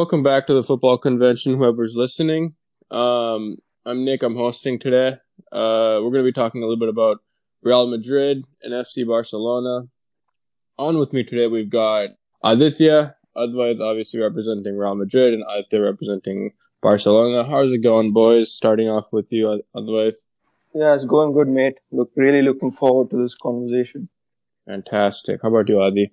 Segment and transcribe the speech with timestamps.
[0.00, 2.54] Welcome back to the football convention, whoever's listening.
[2.90, 4.22] Um, I'm Nick.
[4.22, 5.18] I'm hosting today.
[5.52, 7.18] Uh, we're going to be talking a little bit about
[7.62, 9.88] Real Madrid and FC Barcelona.
[10.78, 12.10] On with me today, we've got
[12.42, 17.44] Aditya, Advait obviously representing Real Madrid, and Aditya representing Barcelona.
[17.44, 18.54] How's it going, boys?
[18.54, 20.14] Starting off with you, Advait.
[20.74, 21.78] Yeah, it's going good, mate.
[21.90, 24.08] Look, really looking forward to this conversation.
[24.66, 25.40] Fantastic.
[25.42, 26.12] How about you, Adi?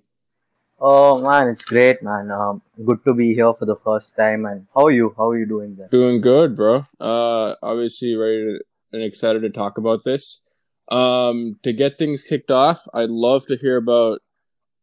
[0.80, 2.30] Oh man, it's great, man.
[2.30, 4.46] Um, good to be here for the first time.
[4.46, 5.14] And how are you?
[5.16, 5.88] How are you doing there?
[5.88, 6.86] Doing good, bro.
[7.00, 8.60] Uh, obviously ready to,
[8.92, 10.42] and excited to talk about this.
[10.90, 14.22] Um, to get things kicked off, I'd love to hear about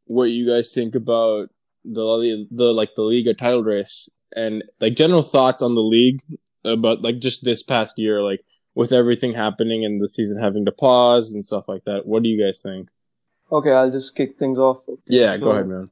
[0.06, 1.50] what you guys think about
[1.84, 6.22] the the like the Liga title race and like general thoughts on the league
[6.64, 8.42] about like just this past year, like
[8.76, 12.06] with everything happening and the season having to pause and stuff like that.
[12.06, 12.90] What do you guys think?
[13.52, 14.80] Okay, I'll just kick things off.
[15.08, 15.90] Yeah, So- go ahead, man.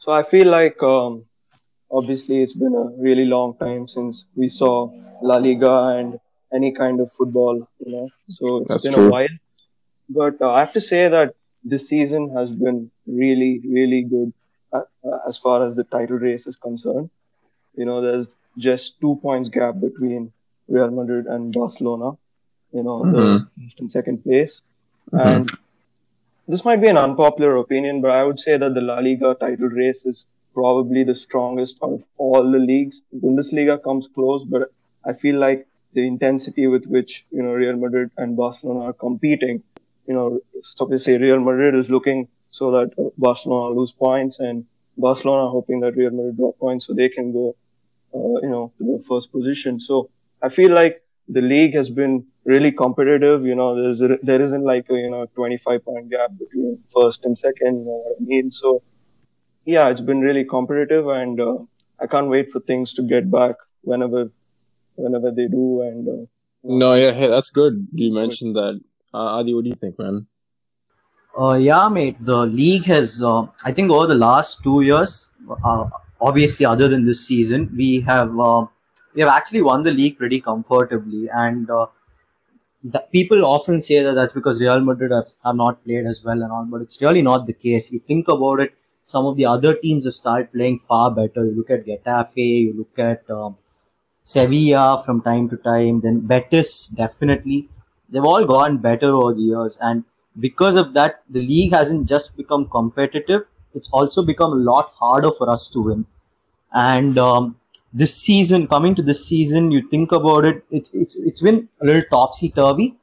[0.00, 1.24] So I feel like um,
[1.90, 4.88] obviously it's been a really long time since we saw
[5.20, 6.20] La Liga and
[6.52, 8.08] any kind of football, you know.
[8.28, 9.06] So it's That's been true.
[9.08, 9.34] a while.
[10.08, 14.32] But uh, I have to say that this season has been really, really good
[14.72, 17.10] uh, uh, as far as the title race is concerned.
[17.74, 20.32] You know, there's just two points gap between
[20.68, 22.16] Real Madrid and Barcelona.
[22.72, 23.46] You know, the Mhm.
[23.62, 24.60] first and second place.
[25.12, 25.26] Mhm.
[25.26, 25.50] And
[26.48, 29.68] this might be an unpopular opinion, but I would say that the La Liga title
[29.68, 33.02] race is probably the strongest out of all the leagues.
[33.14, 34.70] Bundesliga comes close, but
[35.04, 39.62] I feel like the intensity with which you know Real Madrid and Barcelona are competing,
[40.06, 40.40] you know,
[40.76, 44.64] so to say Real Madrid is looking so that Barcelona lose points, and
[44.96, 47.54] Barcelona hoping that Real Madrid drop points so they can go,
[48.14, 49.78] uh, you know, to the first position.
[49.78, 50.08] So
[50.42, 53.44] I feel like the league has been really competitive.
[53.44, 57.24] You know, there's a, there isn't like a you know 25 point gap between first
[57.24, 57.80] and second.
[57.80, 58.50] You know what I mean?
[58.50, 58.82] So
[59.64, 61.58] yeah, it's been really competitive, and uh,
[62.00, 64.30] I can't wait for things to get back whenever
[64.94, 65.82] whenever they do.
[65.82, 66.26] And uh,
[66.62, 67.88] No, yeah, hey, that's good.
[67.92, 68.80] You mentioned that.
[69.12, 70.26] Uh, Adi, what do you think, man?
[71.38, 72.16] Uh, yeah, mate.
[72.20, 75.84] The league has, uh, I think, over the last two years, uh,
[76.20, 78.66] obviously, other than this season, we have uh,
[79.16, 81.28] we have actually won the league pretty comfortably.
[81.32, 81.86] And uh,
[82.84, 86.42] the, people often say that that's because Real Madrid have, have not played as well
[86.42, 87.90] and all, but it's really not the case.
[87.90, 91.44] You think about it, some of the other teams have started playing far better.
[91.44, 93.56] You look at Getafe, you look at um,
[94.22, 97.68] Sevilla from time to time, then Betis definitely.
[98.10, 100.04] They've all gotten better over the years, and
[100.38, 103.42] because of that, the league hasn't just become competitive;
[103.74, 106.06] it's also become a lot harder for us to win.
[106.72, 107.56] And um,
[107.92, 111.86] this season, coming to this season, you think about it, it's it's it's been a
[111.86, 112.96] little topsy turvy.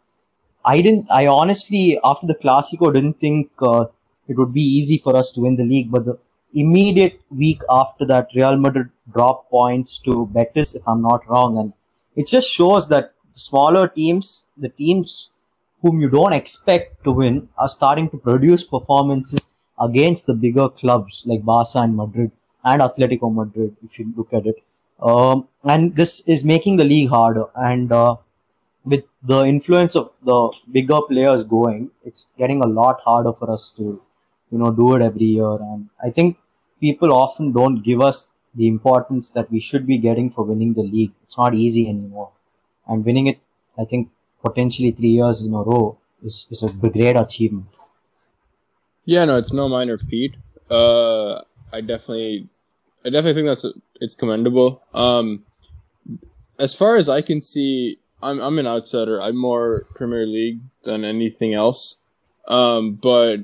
[0.66, 3.86] I didn't, I honestly, after the Clasico, didn't think uh,
[4.28, 6.18] it would be easy for us to win the league, but the
[6.54, 11.74] immediate week after that, Real Madrid dropped points to Betis, if I'm not wrong, and
[12.16, 15.32] it just shows that smaller teams, the teams
[15.82, 19.52] whom you don't expect to win, are starting to produce performances
[19.82, 22.32] against the bigger clubs like Barca and Madrid
[22.64, 24.64] and Atletico Madrid, if you look at it.
[25.04, 27.46] Um, and this is making the league harder.
[27.56, 28.16] And uh,
[28.86, 33.70] with the influence of the bigger players going, it's getting a lot harder for us
[33.78, 34.02] to,
[34.52, 35.56] you know, do it every year.
[35.56, 36.38] And I think
[36.80, 40.84] people often don't give us the importance that we should be getting for winning the
[40.84, 41.12] league.
[41.24, 42.32] It's not easy anymore.
[42.88, 43.40] And winning it,
[43.78, 44.10] I think,
[44.44, 47.68] potentially three years in a row is, is a great achievement.
[49.06, 50.36] Yeah, no, it's no minor feat.
[50.70, 51.42] Uh,
[51.72, 52.50] I definitely,
[53.06, 53.66] I definitely think that's
[54.00, 54.82] it's commendable.
[54.94, 55.44] Um,
[56.58, 59.22] as far as I can see, I'm I'm an outsider.
[59.22, 61.98] I'm more Premier League than anything else.
[62.48, 63.42] Um, but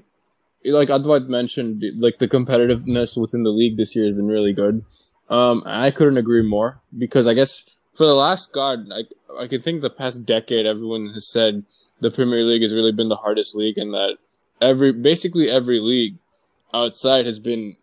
[0.66, 4.84] like Advait mentioned, like the competitiveness within the league this year has been really good.
[5.30, 9.04] Um, I couldn't agree more because I guess for the last God, I
[9.40, 11.64] I can think the past decade, everyone has said
[12.00, 14.18] the Premier League has really been the hardest league, and that
[14.62, 16.18] every basically every league
[16.74, 17.76] outside has been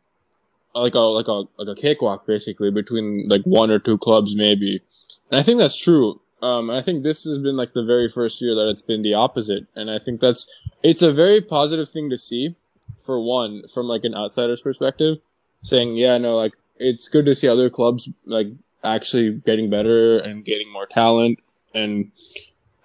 [0.78, 4.82] like a like a like a cakewalk basically between like one or two clubs maybe,
[5.30, 6.20] and I think that's true.
[6.42, 9.14] Um, I think this has been like the very first year that it's been the
[9.14, 10.46] opposite, and I think that's
[10.82, 12.56] it's a very positive thing to see.
[13.04, 15.18] For one, from like an outsider's perspective,
[15.62, 18.48] saying yeah, no, like it's good to see other clubs like
[18.82, 21.38] actually getting better and getting more talent
[21.74, 22.12] and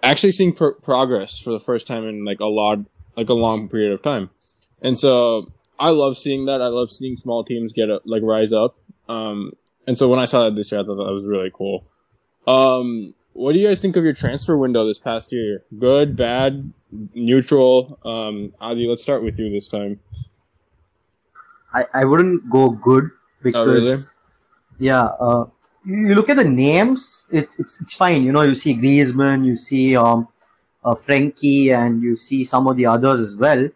[0.03, 2.79] actually seeing pro- progress for the first time in like a lot
[3.15, 4.29] like a long period of time.
[4.81, 6.61] And so I love seeing that.
[6.61, 8.77] I love seeing small teams get up, like rise up.
[9.09, 9.53] Um,
[9.87, 11.83] and so when I saw that this year, I thought that was really cool.
[12.47, 15.63] Um, what do you guys think of your transfer window this past year?
[15.77, 16.71] Good, bad,
[17.15, 17.97] neutral?
[18.05, 19.99] Um, Adi, let's start with you this time.
[21.73, 23.09] I, I wouldn't go good
[23.41, 23.97] because Oh, really?
[24.79, 25.45] yeah, uh,
[25.85, 28.23] you you look at the names, it's it's it's fine.
[28.23, 30.27] You know, you see Griezmann, you see um,
[30.83, 33.69] uh, Frenkie, and you see some of the others as well.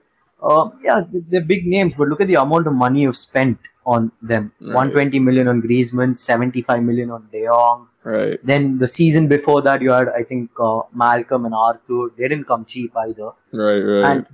[0.45, 4.11] Uh, yeah, they're big names, but look at the amount of money you've spent on
[4.21, 4.51] them.
[4.61, 4.75] Right.
[4.75, 7.87] 120 million on Griezmann, 75 million on De Jong.
[8.03, 8.39] Right.
[8.43, 12.11] Then the season before that, you had I think uh, Malcom and Arthur.
[12.15, 13.31] They didn't come cheap either.
[13.51, 14.05] Right, right.
[14.11, 14.27] And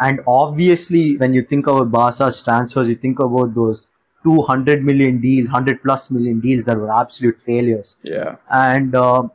[0.00, 3.86] and obviously, when you think about Barca's transfers, you think about those
[4.24, 7.98] 200 million deals, 100 plus million deals that were absolute failures.
[8.02, 8.36] yeah.
[8.50, 9.28] And uh,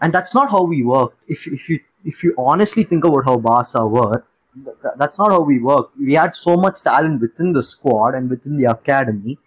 [0.00, 1.14] and that's not how we work.
[1.28, 5.30] If if you if you honestly think about how Barca work, th- th- that's not
[5.30, 5.90] how we work.
[5.98, 9.38] We had so much talent within the squad and within the academy,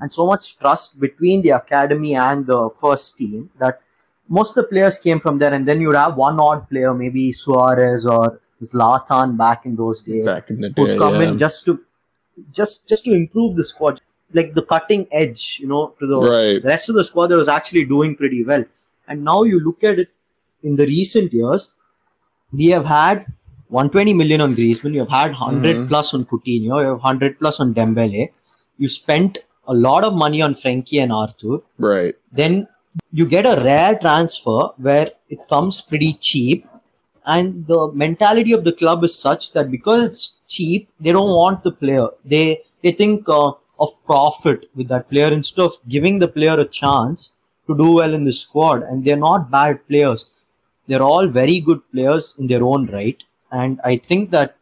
[0.00, 3.80] and so much trust between the academy and the first team that
[4.28, 5.52] most of the players came from there.
[5.54, 10.24] And then you'd have one odd player, maybe Suarez or Zlatan back in those days,
[10.24, 11.30] Back in the would come yeah.
[11.30, 11.80] in just to
[12.52, 14.00] just just to improve the squad,
[14.32, 16.62] like the cutting edge, you know, to the Right.
[16.62, 18.64] the rest of the squad that was actually doing pretty well.
[19.08, 20.08] And now you look at it
[20.62, 21.72] in the recent years,
[22.52, 23.26] we have had
[23.68, 25.88] 120 million on Griezmann, you have had 100 Mhm.
[25.88, 28.30] plus on Coutinho, you have 100 plus on Dembele.
[28.78, 31.58] You spent a lot of money on Frenkie and Arthur.
[31.78, 32.14] Right.
[32.32, 32.68] Then
[33.12, 36.66] you get a rare transfer where it comes pretty cheap.
[37.26, 41.64] And the mentality of the club is such that because it's cheap, they don't want
[41.64, 42.08] the player.
[42.24, 46.68] They they think uh, of profit with that player instead of giving the player a
[46.68, 47.32] chance
[47.66, 48.84] to do well in the squad.
[48.84, 50.30] And they're not bad players.
[50.86, 53.16] They're all very good players in their own right.
[53.62, 54.56] And I think that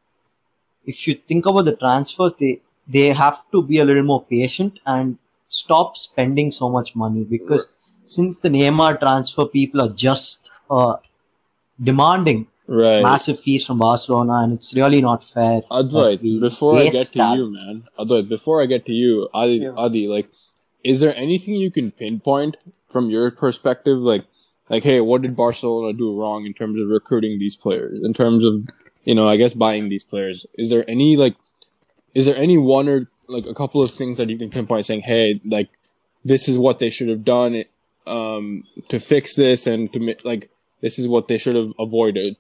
[0.93, 2.53] if you think about the transfers, they
[2.97, 5.19] they have to be a little more patient and
[5.49, 7.73] stop spending so much money because
[8.15, 10.97] since the Neymar transfer, people are just uh,
[11.83, 13.03] demanding Right.
[13.03, 15.61] massive fees from Barcelona, and it's really not fair.
[15.61, 17.37] that Advait, before I get to that.
[17.37, 17.85] you, man.
[17.99, 19.75] Advait, before I get to you, Adi, Yeah.
[19.77, 20.31] Adi, like,
[20.83, 22.57] is there anything you can pinpoint
[22.89, 23.99] from your perspective?
[23.99, 24.25] Like,
[24.71, 28.01] like, hey, what did Barcelona do wrong in terms of recruiting these players?
[28.03, 28.67] In terms of,
[29.05, 30.47] you know, I guess buying these players?
[30.55, 31.37] Is there any like,
[32.15, 35.03] is there any one or like a couple of things that you can pinpoint saying,
[35.03, 35.71] hey, like,
[36.25, 37.65] this is what they should have done,
[38.07, 42.37] um, to fix this and to like, this is what they should have avoided.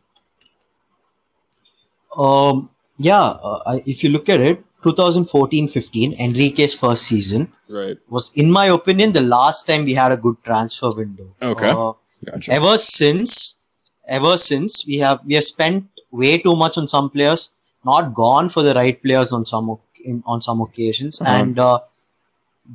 [2.16, 7.96] Um, yeah, uh, if you look at it, 2014-15, Enrique's first season Right.
[8.08, 11.34] was, in my opinion, the last time we had a good transfer window.
[11.42, 11.70] Okay.
[11.70, 11.92] Uh,
[12.24, 12.52] Gotcha.
[12.52, 13.60] ever since
[14.06, 15.86] ever since we have we have spent
[16.22, 17.50] way too much on some players
[17.90, 19.66] not gone for the right players on some
[20.10, 21.34] in, on some occasions Uh-huh.
[21.38, 21.78] and uh,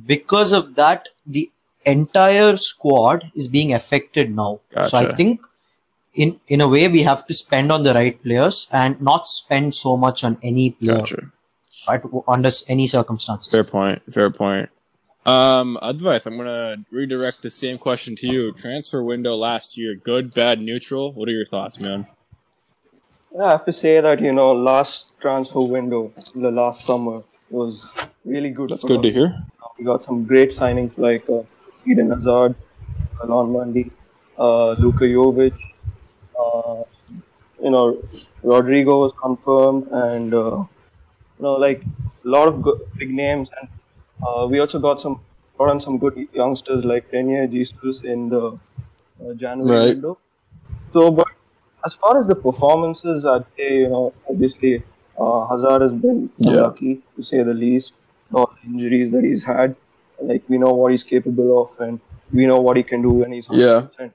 [0.06, 1.50] because of that the
[1.84, 4.50] entire squad is being affected now
[4.90, 5.40] so i think
[6.24, 9.74] in in a way we have to spend on the right players and not spend
[9.74, 11.22] so much on any player Gotcha.
[11.94, 14.02] at, under any circumstances Fair point.
[14.12, 14.68] Fair point.
[15.24, 16.26] Um, Advait.
[16.26, 18.52] I'm gonna redirect the same question to you.
[18.52, 21.12] Transfer window last year, good, bad, neutral.
[21.12, 22.06] What are your thoughts, man?
[23.38, 27.90] I have to say that you know last transfer window, the last summer was
[28.24, 28.70] really good.
[28.70, 29.46] That's good to hear.
[29.78, 31.42] We got some great signings like uh,
[31.86, 32.54] Eden Hazard,
[33.18, 33.90] Ferland Mendy,
[34.38, 35.54] uh, Luka Jovic.
[36.38, 36.84] Uh,
[37.62, 38.02] you know,
[38.44, 40.64] Rodrygo was confirmed, and uh,
[41.38, 41.82] you know, like
[42.24, 43.50] a lot of good, big names.
[43.60, 43.68] And
[44.26, 45.20] uh, we also got some
[45.56, 48.58] brought on some good youngsters like Reinier Jesus in the
[49.22, 49.86] uh, January Right.
[49.86, 50.18] window.
[50.92, 51.28] So, but
[51.84, 54.82] as far as the performances, I'd say you know obviously
[55.18, 56.50] uh, Hazard has been Yeah.
[56.52, 57.92] unlucky to say the least.
[58.32, 59.74] All the injuries that he's had,
[60.22, 62.00] like we know what he's capable of, and
[62.32, 64.12] we know what he can do when he's 100%.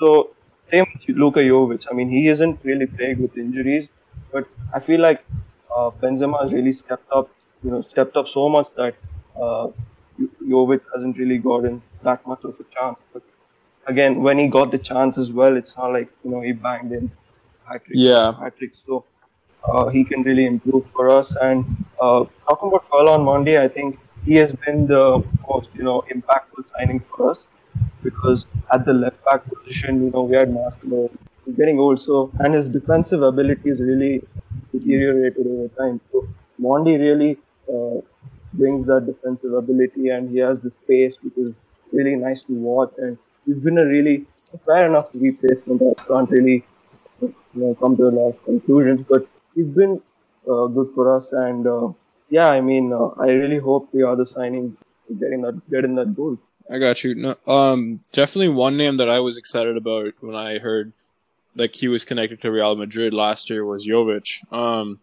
[0.00, 0.30] So
[0.72, 1.86] same with Luka Jovic.
[1.90, 3.88] I mean, he isn't really plagued with injuries,
[4.32, 5.24] but I feel like
[5.76, 7.30] uh, Benzema has really stepped up.
[7.62, 8.94] You know, stepped up so much that
[9.40, 9.68] uh,
[10.42, 12.98] Jovic hasn't really gotten that much of a chance.
[13.12, 13.22] But
[13.86, 16.92] again, when he got the chance as well, it's not like you know he banged
[16.92, 17.10] in
[17.68, 18.32] hat-trick, Yeah.
[18.40, 18.72] hat-trick.
[18.86, 19.04] So
[19.68, 21.34] uh, he can really improve for us.
[21.36, 21.64] And
[22.00, 26.68] uh, talking about Ferland Mendy, I think he has been the most you know impactful
[26.76, 27.46] signing for us
[28.02, 31.10] because at the left back position, you know, we had Marcelo
[31.44, 34.22] he's getting old, so and his defensive abilities really
[34.72, 36.00] deteriorated over time.
[36.12, 36.26] So
[36.60, 37.38] Mendy really
[37.72, 38.00] uh,
[38.52, 41.54] brings that defensive ability, and he has the pace, which is
[41.92, 42.92] really nice to watch.
[42.98, 44.26] And he's been a really
[44.66, 45.82] fair enough replacement.
[45.82, 46.64] I can't really
[47.20, 50.00] you know come to a lot of conclusions, but he's been
[50.48, 51.32] uh, good for us.
[51.32, 51.88] And uh,
[52.30, 54.76] yeah, I mean, uh, I really hope the other signings
[55.18, 56.38] get in that get in that goal.
[56.70, 57.14] I got you.
[57.14, 60.92] No, um, definitely one name that I was excited about when I heard
[61.54, 64.52] like he was connected to Real Madrid last year was Jovic.
[64.52, 65.00] Um,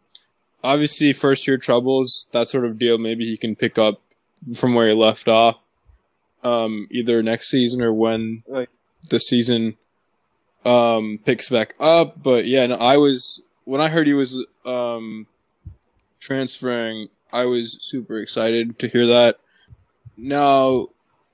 [0.63, 2.97] obviously first year troubles, that sort of deal.
[2.97, 4.01] Maybe he can pick up
[4.55, 5.63] from where he left off,
[6.43, 8.69] um, either next season or when Right.
[9.09, 9.77] the season
[10.65, 12.21] um picks back up.
[12.21, 15.27] But yeah, no, I was when I heard he was um
[16.19, 19.39] transferring, I was super excited to hear that.
[20.17, 20.87] Now,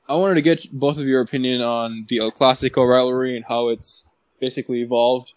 [0.08, 3.68] I wanted to get both of your opinion on the El Clasico rivalry and how
[3.70, 4.08] it's
[4.40, 5.34] basically evolved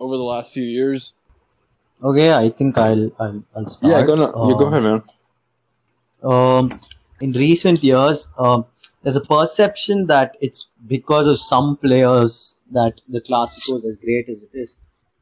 [0.00, 1.12] over the last few years.
[2.02, 4.08] Okay, I think I'll I'll, I'll start.
[4.08, 5.02] Um, you go ahead, man.
[6.22, 6.70] um,
[7.20, 8.64] in recent years, um,
[9.06, 14.28] there's a perception that it's because of some players that the Clasico is as great
[14.28, 14.80] as it is.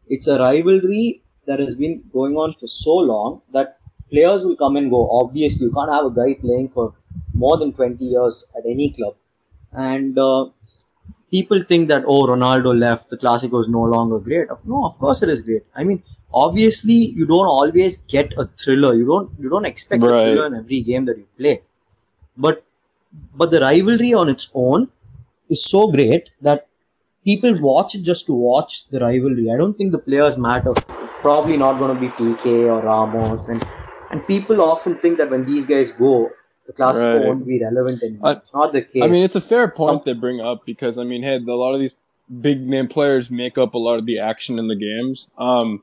[0.08, 3.76] It's a rivalry that has been going on for so long that
[4.10, 5.10] players will come and go.
[5.10, 6.94] Obviously, you can't have a guy playing for
[7.34, 9.16] more than 20 years at any club.
[9.72, 10.46] And uh,
[11.30, 14.48] people think that, oh, Ronaldo left, the Clasico is no longer great.
[14.64, 15.64] No, of course it is great.
[15.76, 18.94] I mean, obviously, you don't always get a thriller.
[18.94, 21.60] You don't you don't expect a thriller in every game that you play.
[22.34, 22.64] But
[23.34, 24.88] but the rivalry on its own
[25.48, 26.66] is so great that
[27.24, 29.50] people watch it just to watch the rivalry.
[29.50, 30.72] I don't think the players matter.
[31.22, 33.66] Probably not going to be Piqué or Ramos, and
[34.10, 36.30] and people often think that when these guys go,
[36.66, 37.26] the Clasico Right.
[37.26, 38.28] won't be relevant anymore.
[38.28, 39.02] I- it's not the case.
[39.02, 41.54] I mean, it's a fair point Some- they bring up because I mean, hey, a
[41.54, 41.96] lot of these
[42.40, 45.30] big name players make up a lot of the action in the games.
[45.38, 45.82] Um,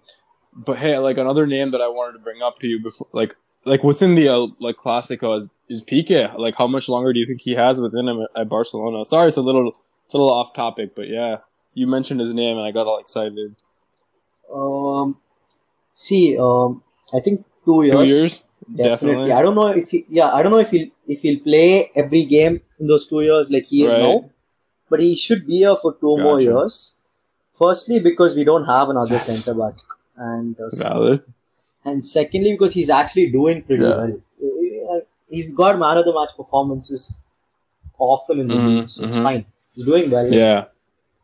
[0.55, 3.35] but hey, like another name that I wanted to bring up to you before, like
[3.65, 6.38] like within the uh, like Clasico is is Piqué.
[6.38, 9.06] Like, how much longer do you think he has within him at, at Barcelona?
[9.06, 9.70] Sorry, it's a little
[10.06, 11.38] it's a little off topic, but yeah,
[11.74, 13.56] you mentioned his name and I got all excited.
[14.53, 15.18] Um,
[15.94, 17.98] see, um, I think two years.
[18.00, 18.86] Two years, Definitely.
[19.27, 19.32] definitely.
[19.34, 22.25] I don't know if he, yeah, I don't know if he'll if he'll play every
[22.25, 24.00] game in those two years like he is Right.
[24.01, 24.30] now,
[24.89, 26.96] but he should be here for two more years.
[27.53, 29.25] Firstly, because we don't have another Yes.
[29.27, 29.75] centre back,
[30.15, 31.24] and uh, valid.
[31.85, 33.97] And secondly because he's actually doing pretty Yeah.
[33.97, 34.21] well.
[34.91, 37.23] Uh, He's got man of the match performances
[37.97, 39.23] often in the Mhm, league, so it's mhm.
[39.23, 39.45] fine.
[39.73, 40.27] He's doing well.
[40.33, 40.65] Yeah.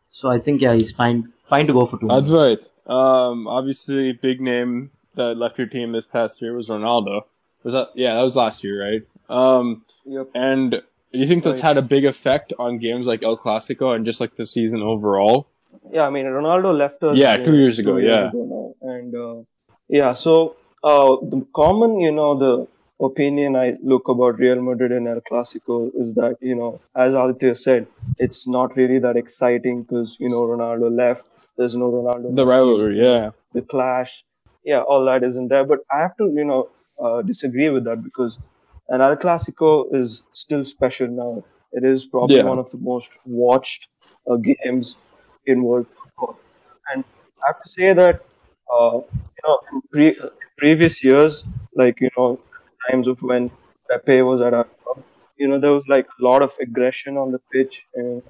[0.08, 1.32] So I think yeah, he's fine.
[1.48, 2.08] Fine to go for two.
[2.08, 2.42] That's years.
[2.86, 2.94] right.
[2.98, 7.22] Um, obviously, big name that left your team this past year was Ronaldo.
[7.64, 7.90] Was that?
[7.94, 9.02] Yeah, that was last year, right?
[9.28, 10.28] Um, Yep.
[10.34, 14.06] and do you think that's had a big effect on games like El Clasico and
[14.06, 15.48] just like the season overall?
[15.92, 17.16] Yeah, I mean Ronaldo left us.
[17.18, 18.30] Yeah, two years ago, yeah.
[18.32, 18.74] now.
[18.80, 19.42] And uh,
[19.88, 22.66] yeah, so uh, the common, you know, the
[23.04, 27.54] opinion I look about Real Madrid and El Clasico is that you know, as Aditya
[27.54, 27.86] said,
[28.18, 31.24] it's not really that exciting because you know Ronaldo left.
[31.56, 32.34] There's no Ronaldo.
[32.36, 33.30] The rivalry, yeah.
[33.52, 34.24] the clash.
[34.64, 35.64] Yeah, all that isn't there.
[35.64, 36.68] But I have to, you know,
[37.02, 38.38] uh, disagree with that because
[38.88, 41.44] an El Clasico is still special now.
[41.72, 42.42] It is probably Yeah.
[42.42, 43.88] one of the most watched
[44.30, 44.96] uh, games
[45.46, 46.38] in world football.
[46.92, 47.04] And
[47.42, 48.20] I have to say that,
[48.72, 50.20] uh, you know, in pre-
[50.56, 51.44] previous years,
[51.74, 52.40] like, you know,
[52.90, 53.50] times of when
[53.90, 55.02] Pepe was at our club,
[55.36, 58.22] you know, there was like a lot of aggression on the pitch and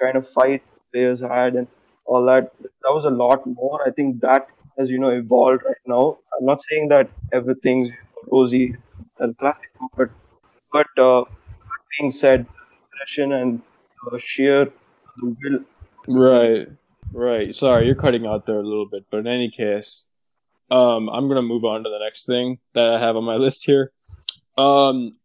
[0.00, 1.66] kind of fight players had and
[2.06, 2.52] all that.
[2.62, 3.80] That was a lot more.
[3.86, 6.18] I think that has, you know, evolved right now.
[6.38, 7.90] I'm not saying that everything's
[8.30, 8.76] rosy
[9.18, 10.10] and classical, but,
[10.72, 11.24] but, uh,
[11.98, 12.46] being said,
[12.92, 13.62] aggression and
[14.10, 14.70] uh, sheer
[15.20, 15.60] will
[16.08, 16.68] Right,
[17.12, 17.54] right.
[17.54, 20.08] Sorry, you're cutting out there a little bit, but in any case,
[20.70, 23.64] um, I'm gonna move on to the next thing that I have on my list
[23.66, 23.92] here.
[24.56, 25.16] Um,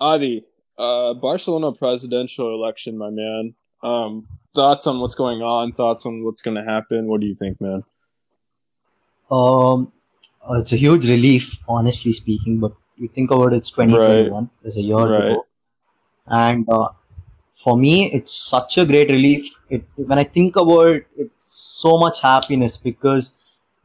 [0.00, 0.44] Adi,
[0.78, 3.54] uh, Barcelona presidential election, my man.
[3.82, 5.72] Um, thoughts on what's going on?
[5.72, 7.06] Thoughts on what's gonna happen?
[7.06, 7.84] What do you think, man?
[9.30, 9.92] Um,
[10.48, 12.58] uh, it's a huge relief, honestly speaking.
[12.60, 14.50] But you think about it, it's 2021.
[14.62, 15.20] There's a year Right.
[15.28, 15.46] to go,
[16.26, 16.88] and uh,
[17.52, 19.46] for me, it's such a great relief.
[19.70, 21.44] It, when I think about it, it's
[21.80, 23.38] so much happiness because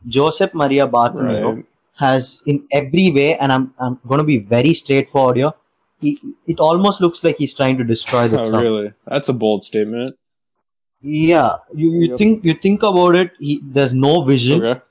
[0.08, 1.66] Josep Maria Bartomeu Right.
[2.00, 5.54] has, in every way, and I'm I'm going to be very straightforward here.
[6.00, 8.62] He, it almost looks like he's trying to destroy the Oh, club.
[8.62, 8.94] really?
[9.06, 10.16] That's a bold statement.
[11.02, 12.18] Yeah, you, you Yep.
[12.18, 13.32] think you think about it.
[13.40, 14.64] He, there's no vision.
[14.66, 14.82] Okay.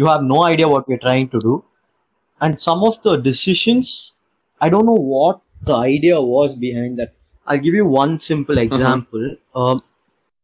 [0.00, 1.54] you have no idea what we're trying to do
[2.46, 3.88] and some of the decisions
[4.66, 5.40] i don't know what
[5.70, 7.12] the idea was behind that
[7.46, 8.66] i'll give you one simple Mm-hmm.
[8.68, 9.24] example
[9.54, 9.82] um,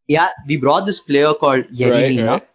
[0.09, 2.49] yeah we brought this player called Right, right.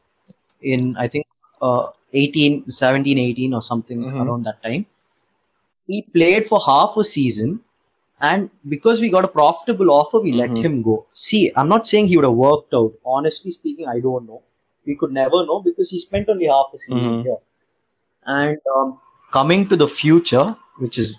[0.74, 1.26] in i think
[1.62, 1.84] uh,
[2.14, 4.22] 18 17 18 or something Mhm.
[4.26, 4.86] around that time
[5.88, 7.60] he played for half a season
[8.22, 10.64] and because we got a profitable offer we let Mhm.
[10.66, 14.28] him go see i'm not saying he would have worked out honestly speaking i don't
[14.32, 14.42] know
[14.90, 17.24] we could never know because he spent only half a season Mhm.
[17.28, 17.40] here
[18.40, 18.90] and um,
[19.38, 20.48] coming to the future
[20.84, 21.10] which is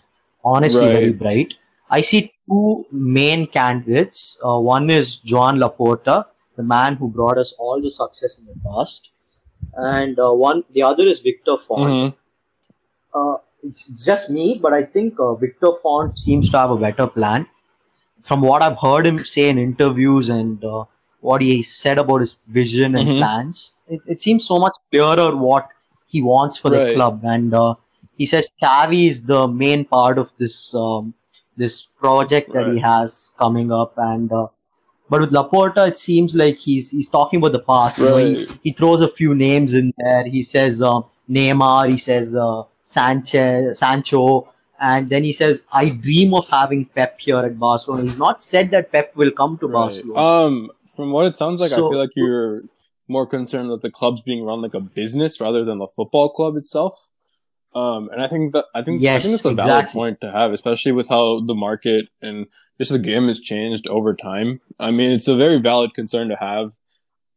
[0.55, 1.55] honestly very bright
[1.91, 4.41] I see two main candidates.
[4.45, 6.27] Uh, one is Joan Laporta,
[6.57, 9.11] the man who brought us all the success in the past,
[9.75, 11.91] and uh, one the other is Victor Font.
[11.91, 12.17] Mm-hmm.
[13.19, 16.77] Uh, it's it's just me, but I think uh, Victor Font seems to have a
[16.77, 17.47] better plan.
[18.23, 20.85] From what I've heard him say in interviews and uh,
[21.21, 23.19] what he said about his vision and Mhm.
[23.19, 25.69] plans, it, it seems so much clearer what
[26.07, 27.21] he wants for the club.
[27.25, 27.75] And uh,
[28.17, 31.15] he says Xavi is the main part of this um,
[31.57, 33.95] this project that he has coming up.
[33.97, 34.49] And uh,
[35.09, 37.99] but with Laporta, it seems like he's he's talking about the past.
[37.99, 40.25] You know, he, he throws a few names in there.
[40.25, 41.91] He says uh, Neymar.
[41.91, 47.39] He says uh, Sanchez, Sancho, and then he says, "I dream of having Pep here
[47.39, 49.73] at Barcelona." He's not said that Pep will come to Right.
[49.73, 50.21] Barcelona.
[50.21, 52.63] Um, from what it sounds like, I feel like you're
[53.09, 56.57] more concerned that the club's being run like a business rather than the football club
[56.57, 57.09] itself.
[57.77, 60.53] Um, and I think that I think I think that's a valid point to have,
[60.53, 62.47] especially with how the market and
[62.79, 64.63] just the game has changed over time.
[64.81, 66.73] I mean, it's a very valid concern to have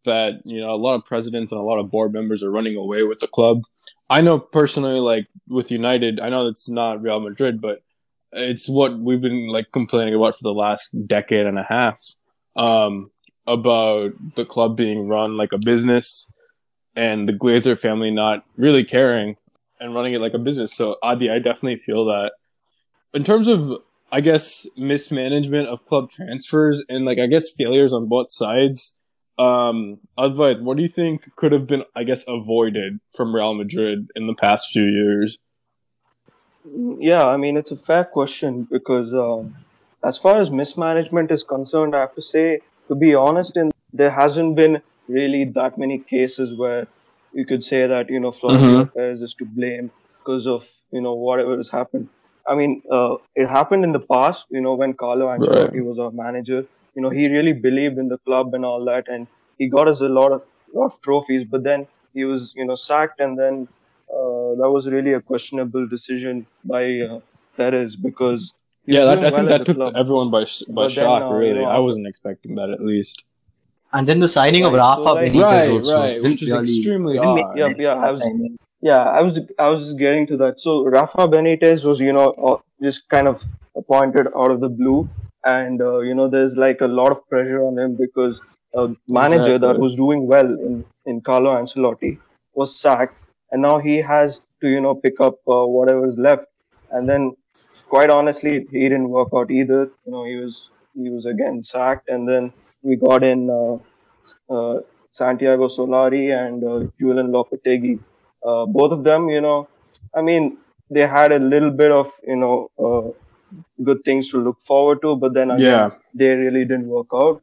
[0.06, 2.78] that you know a lot of presidents and a lot of board members are running
[2.78, 3.64] away with the club.
[4.10, 7.84] I know personally, like with United, I know it's not Real Madrid, but
[8.32, 12.02] it's what we've been like complaining about for the last decade and a half
[12.56, 13.12] um,
[13.46, 16.32] about the club being run like a business
[16.96, 19.36] and the Glazer family not really caring
[19.80, 20.74] and running it like a business.
[20.74, 22.32] So Adi, I definitely feel that.
[23.14, 23.72] In terms of,
[24.12, 29.00] I guess, mismanagement of club transfers and like I guess failures on both sides.
[29.38, 34.10] Um, Advait, what do you think could have been, I guess, avoided from Real Madrid
[34.14, 35.38] in the past few years?
[37.00, 39.56] Yeah, I mean, it's a fair question because um,
[40.04, 42.60] as far as mismanagement is concerned, I have to say,
[42.90, 46.88] to be honest, in there hasn't been really that many cases where
[47.34, 48.92] you could say that, you know, Florentino Mhm.
[48.96, 52.10] Perez is to blame because of, you know, whatever has happened.
[52.48, 56.12] I mean, uh, it happened in the past, you know, when Carlo Ancelotti was our
[56.12, 56.66] manager.
[56.96, 60.02] You know, he really believed in the club and all that, and he got us
[60.02, 60.42] a lot of
[60.74, 61.46] lot of trophies.
[61.50, 63.68] But then he was, you know, sacked, and then
[64.12, 67.20] uh, that was really a questionable decision by uh,
[67.56, 68.54] Perez because
[68.86, 69.94] Yeah, that, I think well that took club.
[69.96, 70.46] everyone by by
[70.86, 71.22] But then, shock.
[71.24, 73.24] uh, you really, know, I wasn't expecting that at least.
[73.94, 76.00] And then the signing of Rafa so, like- Benitez Right, also.
[76.00, 77.58] right, which is really- extremely odd.
[77.58, 78.22] Yeah, yeah, I was-
[78.88, 80.60] Yeah, I was I was just getting to that.
[80.66, 83.42] So Rafa Benitez was, you know, uh, just kind of
[83.76, 85.00] appointed out of the blue,
[85.54, 88.40] and uh, you know, there's like a lot of pressure on him because
[88.84, 92.14] a manager that was doing well in in Carlo Ancelotti
[92.54, 93.18] was sacked,
[93.52, 96.46] and now he has to, you know, pick up uh, whatever's left,
[96.92, 97.30] and then
[97.90, 99.82] quite honestly, he didn't work out either.
[100.06, 103.76] You know, he was he was again sacked, and then we got in uh,
[104.54, 104.80] uh,
[105.12, 108.00] Santiago Solari and uh, Julen Lopetegui.
[108.46, 109.68] Uh, both of them, you know,
[110.16, 110.58] I mean,
[110.90, 113.12] they had a little bit of, you know, uh,
[113.84, 117.42] good things to look forward to, but then again, Yeah, they really didn't work out.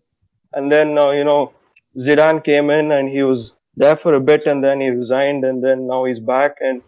[0.53, 1.53] And then, uh, you know,
[1.99, 5.63] Zidane came in and he was there for a bit and then he resigned and
[5.63, 6.57] then now he's back.
[6.61, 6.83] And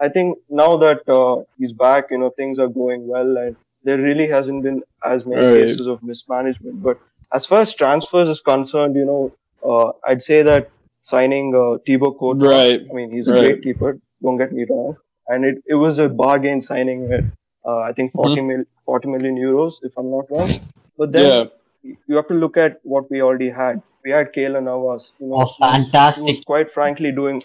[0.00, 3.98] I think now that uh, he's back, you know, things are going well and there
[3.98, 5.54] really hasn't been as many Right.
[5.54, 6.82] cases of mismanagement.
[6.82, 6.98] But
[7.34, 9.22] as far as transfers is concerned, you know,
[9.70, 10.70] uh, I'd say that
[11.00, 12.80] signing uh, Thibaut Courtois, Right.
[12.90, 13.40] I mean, he's a Right.
[13.46, 14.96] great keeper, don't get me wrong.
[15.28, 17.24] And it, it was a bargain signing at,
[17.66, 20.50] uh, I think, 40, mil, 40 million euros, if I'm not wrong.
[20.98, 21.50] But then
[21.82, 23.82] yeah, you have to look at what we already had.
[24.04, 26.36] We had Keylor Navas, you know, Oh, who was- who fantastic.
[26.36, 27.42] was quite frankly doing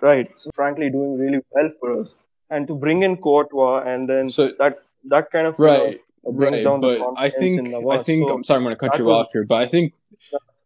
[0.00, 2.14] right, so frankly doing really well for us.
[2.50, 4.78] And to bring in Courtois and then So- that
[5.12, 6.64] that kind of you know, right, brings right.
[6.64, 9.26] But I think I think so, I'm sorry, I'm going to cut you was- off
[9.32, 9.94] here, but I think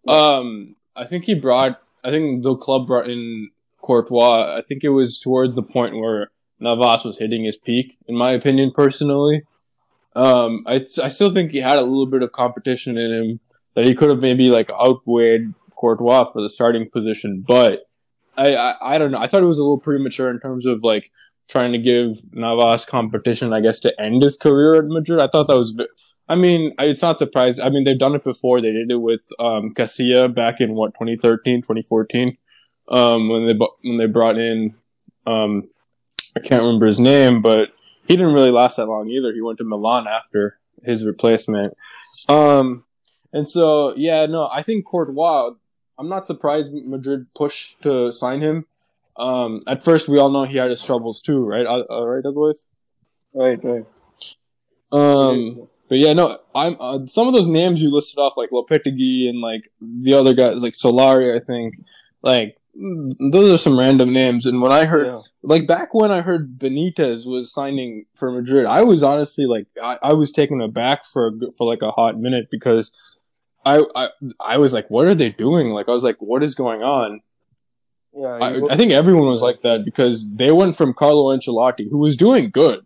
[0.07, 3.51] um I think he brought I think the club brought in
[3.83, 4.57] Courtois.
[4.59, 8.33] I think it was towards the point where Navas was hitting his peak, in my
[8.33, 9.43] opinion, personally.
[10.15, 13.41] Um, I I still think he had a little bit of competition in him
[13.75, 17.81] that he could have maybe like outweighed Courtois for the starting position, but
[18.37, 19.19] I, I I don't know.
[19.19, 21.11] I thought it was a little premature in terms of like
[21.49, 25.21] trying to give Navas competition, I guess, to end his career at Madrid.
[25.21, 25.79] I thought that was.
[26.29, 27.61] I mean, it's not surprised.
[27.61, 28.61] I mean, they've done it before.
[28.61, 32.39] They did it with um, Casilla back in what 2013, 2014,
[32.89, 34.75] um, when they when they brought in.
[35.27, 35.69] Um,
[36.37, 37.71] I can't remember his name, but
[38.07, 39.33] he didn't really last that long either.
[39.33, 41.75] He went to Milan after his replacement.
[42.29, 42.85] Um,
[43.33, 45.53] and so yeah, no, I think Courtois.
[45.97, 48.67] I'm not surprised Madrid pushed to sign him.
[49.17, 51.67] Um, at first, we all know he had his troubles too, right?
[51.67, 52.65] Uh, uh, right, otherwise.
[53.33, 53.85] right, right.
[54.93, 59.29] Um, but yeah, no, I'm uh, some of those names you listed off, like Lopetegui
[59.29, 61.35] and like the other guys, like Solari.
[61.37, 61.75] I think,
[62.23, 64.47] like those are some random names.
[64.47, 65.21] And when I heard, Yeah.
[65.43, 69.99] like back when I heard Benitez was signing for Madrid, I was honestly like, I,
[70.03, 72.91] I was taken aback for a, for like a hot minute because
[73.65, 74.09] I, I
[74.41, 75.69] I was like, what are they doing?
[75.71, 77.21] Like I was like, what is going on?
[78.17, 81.91] Yeah, I, you I think everyone was like that because they went from Carlo Ancelotti,
[81.91, 82.85] who was doing good,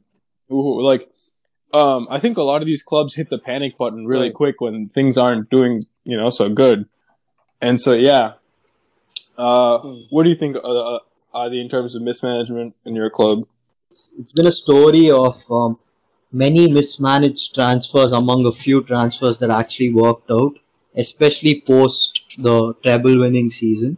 [0.49, 1.11] who, who, like,
[1.75, 4.35] um, I think a lot of these clubs hit the panic button really Right.
[4.35, 6.87] quick when things aren't doing, you know, so good,
[7.61, 8.33] and so yeah.
[9.37, 10.01] Uh, Hmm.
[10.11, 10.61] what do you think, uh,
[10.95, 10.99] uh,
[11.33, 13.47] Adi, in terms of mismanagement in your club?
[13.91, 15.79] it's, it's been a story of um,
[16.33, 20.59] many mismanaged transfers among a few transfers that actually worked out,
[20.97, 23.97] especially post the treble winning season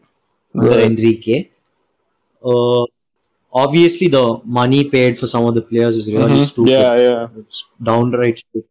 [0.54, 0.80] under.
[0.80, 1.48] Enrique.
[2.44, 2.84] Uh,
[3.52, 6.46] obviously, the money paid for some of the players is really Mhm.
[6.46, 6.70] stupid.
[6.70, 7.26] Yeah, yeah.
[7.38, 8.68] It's downright stupid.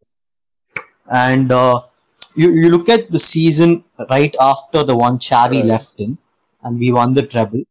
[1.10, 1.80] And uh,
[2.36, 5.64] you, you look at the season right after the one Xavi Right.
[5.64, 6.18] left in,
[6.62, 7.62] and we won the treble.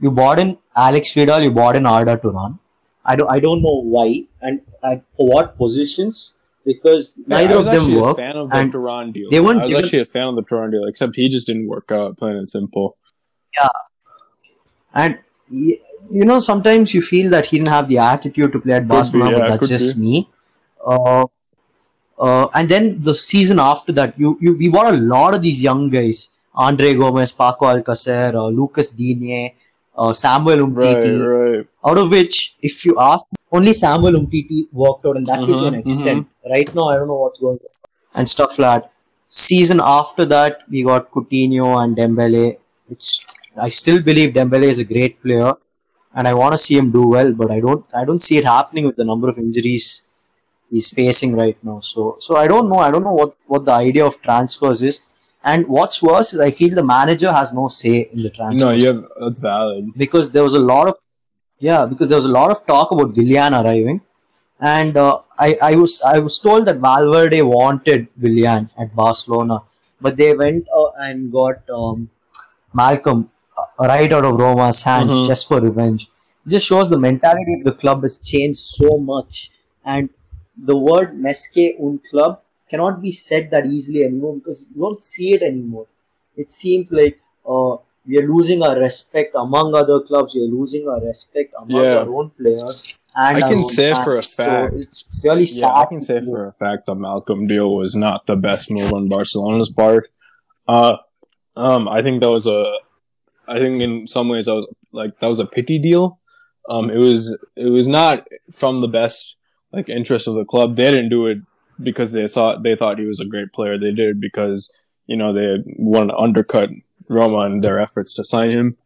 [0.00, 2.58] You bought in Aleix Vidal, you bought in Arda Turan.
[3.04, 7.58] I don't, I don't know why and, and for what positions because Yeah, neither I
[7.58, 8.18] of was them actually worked.
[8.18, 9.30] a fan of the and Turan deal.
[9.30, 11.46] they weren't I was given- actually a fan of the Turan deal, except he just
[11.46, 12.96] didn't work out, plain and simple.
[14.94, 15.18] And
[15.50, 19.30] you know, sometimes you feel that he didn't have the attitude to play at Barcelona,
[19.30, 20.28] yeah, but that's could just me.
[20.84, 21.26] Uh,
[22.18, 25.62] uh, and then the season after that, you, you we bought a lot of these
[25.62, 29.54] young guys: André Gomes, Paco Alcacer, uh, Lucas Digne,
[29.96, 31.18] uh, Samuel Umtiti.
[31.18, 31.66] Right, right.
[31.84, 35.66] Out of which, if you ask, only Samuel Umtiti worked out, and that too to
[35.66, 36.26] an Mhm, extent.
[36.54, 37.74] Right now, I don't know what's going on
[38.14, 38.92] and stuff like that.
[39.28, 42.56] Season after that, we got Coutinho and Dembele.
[42.90, 43.24] It's
[43.60, 45.54] I still believe Dembele is a great player,
[46.14, 47.32] and I want to see him do well.
[47.32, 50.04] But I don't I don't see it happening with the number of injuries
[50.70, 51.80] he's facing right now.
[51.80, 52.78] So so I don't know.
[52.78, 55.00] I don't know what what the idea of transfers is.
[55.44, 58.70] And what's worse is I feel the manager has no say in the transfers No,
[58.72, 59.92] you have that's valid.
[59.96, 60.96] because there was a lot of
[61.58, 64.00] yeah because there was a lot of talk about Willian arriving
[64.60, 69.60] and uh, I, I was I was told that Valverde wanted Willian at Barcelona
[70.00, 72.10] but they went uh, and got um,
[72.74, 73.28] Malcom
[73.80, 75.26] right out of Roma's hands Mhm.
[75.26, 76.02] just for revenge
[76.46, 79.50] it just shows the mentality of the club has changed so much
[79.84, 80.08] and
[80.70, 82.38] the word més que un club
[82.70, 85.86] cannot be said that easily anymore because you don't see it anymore
[86.44, 87.74] it seems like uh,
[88.08, 90.34] we are losing our respect among other clubs.
[90.36, 91.94] We are losing our respect among Yeah.
[92.00, 92.94] our own players.
[93.16, 94.04] And I can say fans.
[94.04, 95.72] for a fact- it's, it's really sad.
[95.82, 99.08] I can say for a fact the Malcom deal was not the best move on
[99.08, 100.04] Barcelona's part.
[100.68, 100.96] Uh,
[101.56, 102.60] um, I think that was a,
[103.48, 106.18] I think in some ways that was like that was a pity deal.
[106.68, 109.36] Um, it was it was not from the best
[109.72, 110.76] like interest of the club.
[110.76, 111.38] They didn't do it
[111.82, 113.78] because they thought they thought he was a great player.
[113.78, 114.72] They did it because
[115.06, 116.70] you know they wanted to undercut
[117.08, 118.76] Roma in their efforts to sign him.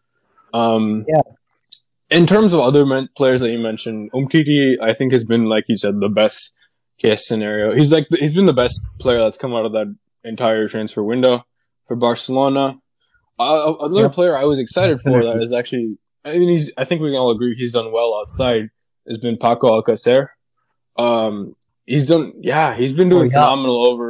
[0.53, 1.23] Um, Yeah.
[2.11, 5.69] In terms of other men- players that you mentioned, Umtiti, I think has been like
[5.69, 6.53] you said the best
[6.99, 7.73] case scenario.
[7.75, 9.95] He's like he's been the best player that's come out of that
[10.25, 11.47] entire transfer window
[11.87, 12.79] for Barcelona.
[13.41, 14.09] Uh, another Yeah.
[14.19, 15.33] player I was excited for Definitely.
[15.39, 15.87] that is actually
[16.25, 18.65] I mean he's I think we can all agree he's done well outside
[19.09, 20.21] has been Paco Alcacer.
[21.05, 23.41] Um, he's done yeah he's been doing Oh, yeah.
[23.45, 24.09] phenomenal over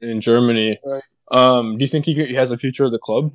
[0.00, 0.70] in Germany.
[0.84, 1.02] Right.
[1.40, 3.30] Um, do you think he, he has a future at the club?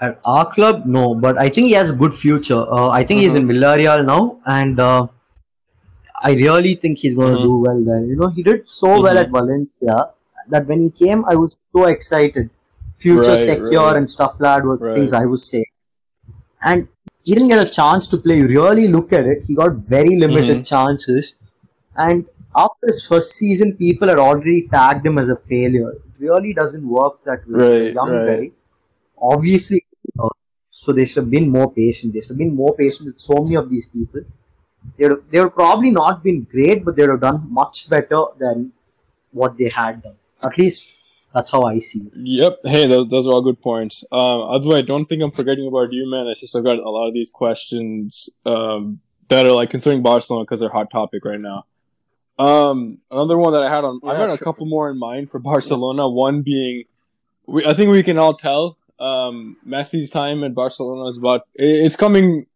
[0.00, 2.62] At our club, no, but I think he has a good future.
[2.78, 5.06] Uh, I think he's in Villarreal now, and uh,
[6.22, 7.48] I really think he's going to Mhm.
[7.48, 8.04] do well there.
[8.04, 9.22] You know, he did so well Mhm.
[9.24, 9.96] at Valencia
[10.54, 12.48] that when he came, I was so excited.
[12.98, 13.96] Future Right, secure right.
[13.96, 14.94] and stuff like that were Right.
[14.94, 15.72] things I was saying.
[16.62, 16.88] And
[17.22, 18.38] he didn't get a chance to play.
[18.38, 20.68] You really look at it, he got very limited Mhm.
[20.68, 21.34] chances.
[21.96, 22.24] And
[22.56, 25.90] after his first season, people had already tagged him as a failure.
[25.90, 27.68] It really doesn't work that way.
[27.68, 28.40] He's a young right.
[28.40, 28.50] guy.
[29.20, 29.84] Obviously,
[30.70, 32.12] so they should have been more patient.
[32.14, 34.20] They should have been more patient with so many of these people.
[34.96, 38.20] They would, they would probably not been great, but they would have done much better
[38.38, 38.72] than
[39.32, 40.16] what they had done.
[40.42, 40.94] At least
[41.34, 42.12] that's how I see it.
[42.14, 42.60] Yep.
[42.64, 44.04] Hey, those, those are all good points.
[44.10, 46.26] Um, otherwise, I don't think I'm forgetting about you, man.
[46.26, 50.44] It's just I've got a lot of these questions um, that are like concerning Barcelona
[50.44, 51.66] because they're hot topic right now.
[52.38, 55.30] Um, another one that I had on, I've Yeah, got a couple more in mind
[55.30, 56.08] for Barcelona.
[56.08, 56.84] One being,
[57.46, 61.42] we, I think we can all tell um, Messi's time at Barcelona is about.
[61.54, 62.46] It, it's coming.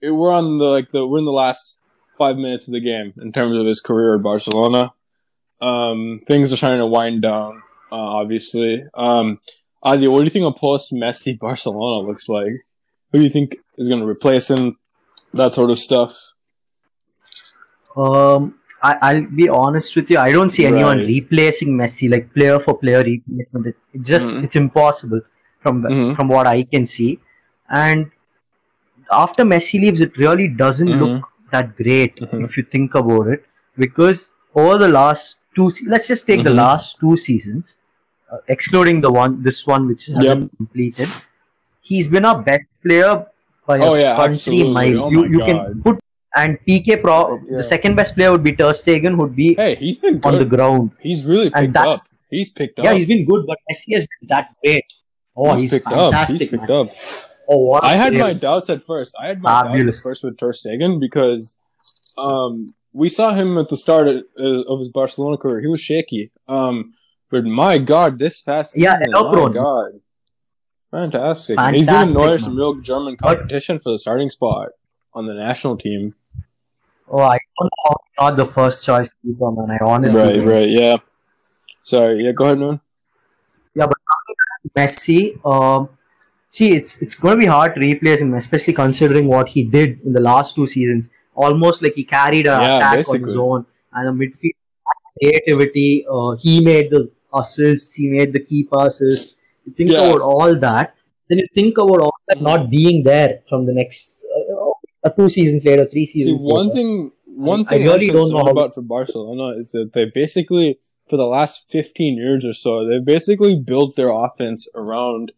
[0.00, 1.78] It, we're on the like the we're in the last
[2.18, 4.92] five minutes of the game in terms of his career at Barcelona.
[5.60, 7.62] Um, things are trying to wind down
[7.92, 8.84] uh, obviously.
[8.94, 9.40] Um,
[9.82, 12.52] Adi, what do you think a post Messi Barcelona looks like?
[13.12, 14.78] Who do you think is going to replace him?
[15.34, 16.14] That sort of stuff.
[17.96, 20.18] Um, I, I'll be honest with you.
[20.18, 21.06] I don't see anyone Right.
[21.06, 23.66] replacing Messi, like player for player replacement.
[23.66, 24.44] It, it just Mhm.
[24.44, 25.20] it's impossible
[25.62, 26.16] from the- Mhm.
[26.16, 27.18] from what I can see.
[27.78, 28.10] and
[29.16, 31.00] after Messi leaves, it really doesn't Mhm.
[31.00, 32.42] look that great Mhm.
[32.46, 33.44] if you think about it,
[33.84, 34.20] because
[34.62, 36.56] over the last two, se- let's just take the Mhm.
[36.64, 37.80] last two seasons,
[38.32, 41.08] uh, excluding the one, this one which hasn't completed,
[41.80, 43.26] he's been our best player
[43.66, 45.00] by Oh, a yeah, country mile.
[45.04, 45.98] Oh you my you can put
[46.36, 47.18] and Piqué Pro,
[47.50, 47.56] Yeah.
[47.56, 50.44] the second best player would be Ter Stegen, would be Hey, he's been on the
[50.44, 50.92] ground.
[51.00, 51.84] He's really And picked up.
[51.86, 52.84] that's- He's picked up.
[52.84, 54.84] Yeah, he's been good, but Messi has been that great.
[55.36, 55.98] Oh, he's, picked up.
[56.12, 56.86] fantastic, He's picked man.
[56.86, 56.88] up.
[57.48, 58.22] Oh, what a I had player.
[58.22, 59.12] my doubts at first.
[59.20, 59.98] I had my doubts Fabulous.
[59.98, 61.58] at first with Ter Stegen because
[62.16, 65.60] um, we saw him at the start of, uh, of his Barcelona career.
[65.60, 66.30] He was shaky.
[66.48, 66.94] Um,
[67.30, 69.52] but my God, this fast Yeah, season, error my.
[69.54, 70.00] God,
[70.90, 71.58] fantastic!
[71.58, 72.38] And he's Fantastic, Neuer man.
[72.40, 74.68] some real German But- competition for the starting spot
[75.14, 76.14] on the national team.
[77.08, 79.70] Oh, I don't know not the first choice keeper, man.
[79.80, 80.46] I honestly Right, don't.
[80.48, 80.96] right, yeah.
[81.82, 82.32] Sorry, yeah.
[82.32, 82.80] Go ahead, man.
[83.74, 83.96] Yeah, but
[84.76, 85.88] Messi, um,
[86.50, 90.00] see, it's it's going to be hard to replace him, especially considering what he did
[90.02, 91.08] in the last two seasons.
[91.44, 94.58] Almost like he carried an Yeah, attack on his own, and the midfield
[95.18, 96.04] creativity.
[96.16, 97.02] Uh, he made the
[97.42, 99.36] assists, he made the key passes.
[99.64, 100.04] You think Yeah.
[100.06, 100.94] about all that,
[101.28, 104.70] then you think about all that not being there from the next uh,
[105.06, 106.42] uh, two seasons later, three See, seasons.
[106.44, 106.74] one later.
[106.76, 107.12] thing,
[107.52, 111.16] one I thing really I'm don't know about for Barcelona is that they basically, for
[111.16, 115.32] the last 15 years or so, they've basically built their offense around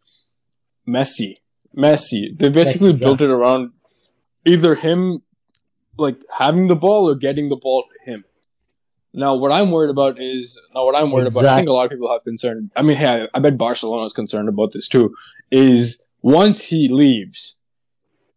[0.89, 1.37] Messi.
[1.77, 2.37] Messi.
[2.39, 3.07] They basically Messi, yeah.
[3.07, 3.71] built it around
[4.45, 5.23] either him,
[6.03, 8.25] like having the ball or getting the ball to him.
[9.15, 11.45] Now, what I'm worried about is now what I'm worried about.
[11.45, 12.71] I think a lot of people have concern.
[12.75, 15.15] I mean, hey, I, I bet Barcelona is concerned about this too.
[15.51, 17.57] Is once he leaves,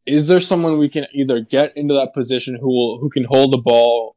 [0.06, 3.54] is there someone we can either get into that position who will who can hold
[3.54, 4.16] the ball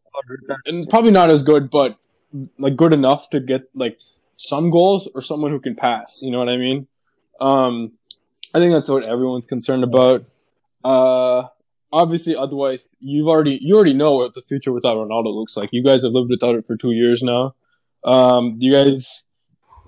[0.66, 1.96] and probably not as good, but
[2.58, 3.98] like good enough to get like
[4.36, 6.20] some goals, or someone who can pass?
[6.22, 6.88] You know what I mean?
[7.40, 7.92] Um,
[8.54, 10.24] I think that's what everyone's concerned about.
[10.82, 11.44] Uh,
[11.92, 15.70] obviously, otherwise, you've already you already know what the future without Ronaldo looks like.
[15.72, 17.54] You guys have lived without it for two years now.
[18.04, 19.24] Um, you guys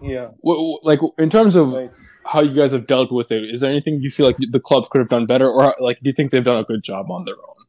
[0.02, 0.30] Yeah.
[0.44, 1.90] w- w- like in terms of Right.
[2.24, 3.44] how you guys have dealt with it?
[3.54, 6.06] Is there anything you feel like the club could have done better, or like do
[6.08, 7.60] you think they've done a good job on their own?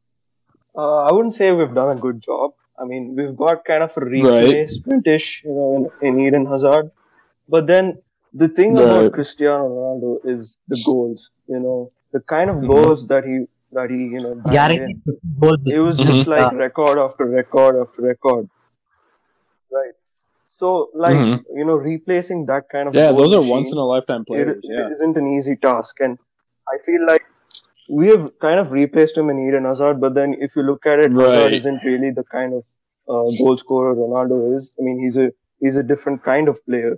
[0.77, 2.51] Uh, I wouldn't say we've done a good job.
[2.81, 6.91] I mean, we've got kind of a replacement-ish, you know, in, in Eden Hazard.
[7.47, 8.01] But then
[8.33, 8.83] the thing Right.
[8.85, 11.29] about Cristiano Ronaldo is the goals.
[11.47, 14.51] You know, the kind of goals that he that he you know banged in.
[14.53, 15.59] guaranteed 50 goals.
[15.65, 16.07] It was Mhm.
[16.07, 16.57] just like Yeah.
[16.65, 18.49] record after record after record.
[19.71, 19.93] Right.
[20.51, 21.43] So like Mhm.
[21.55, 24.47] you know, replacing that kind of Yeah, those are machine, once in a lifetime it,
[24.47, 24.63] players.
[24.63, 26.17] it Yeah, isn't an easy task and
[26.73, 27.23] i feel like
[27.99, 30.99] we have kind of replaced him in eden hazard but then if you look at
[31.05, 32.63] it hazard isn't really the kind of
[33.13, 35.27] uh, goal scorer ronaldo is i mean he's a
[35.59, 36.93] he's a different kind of player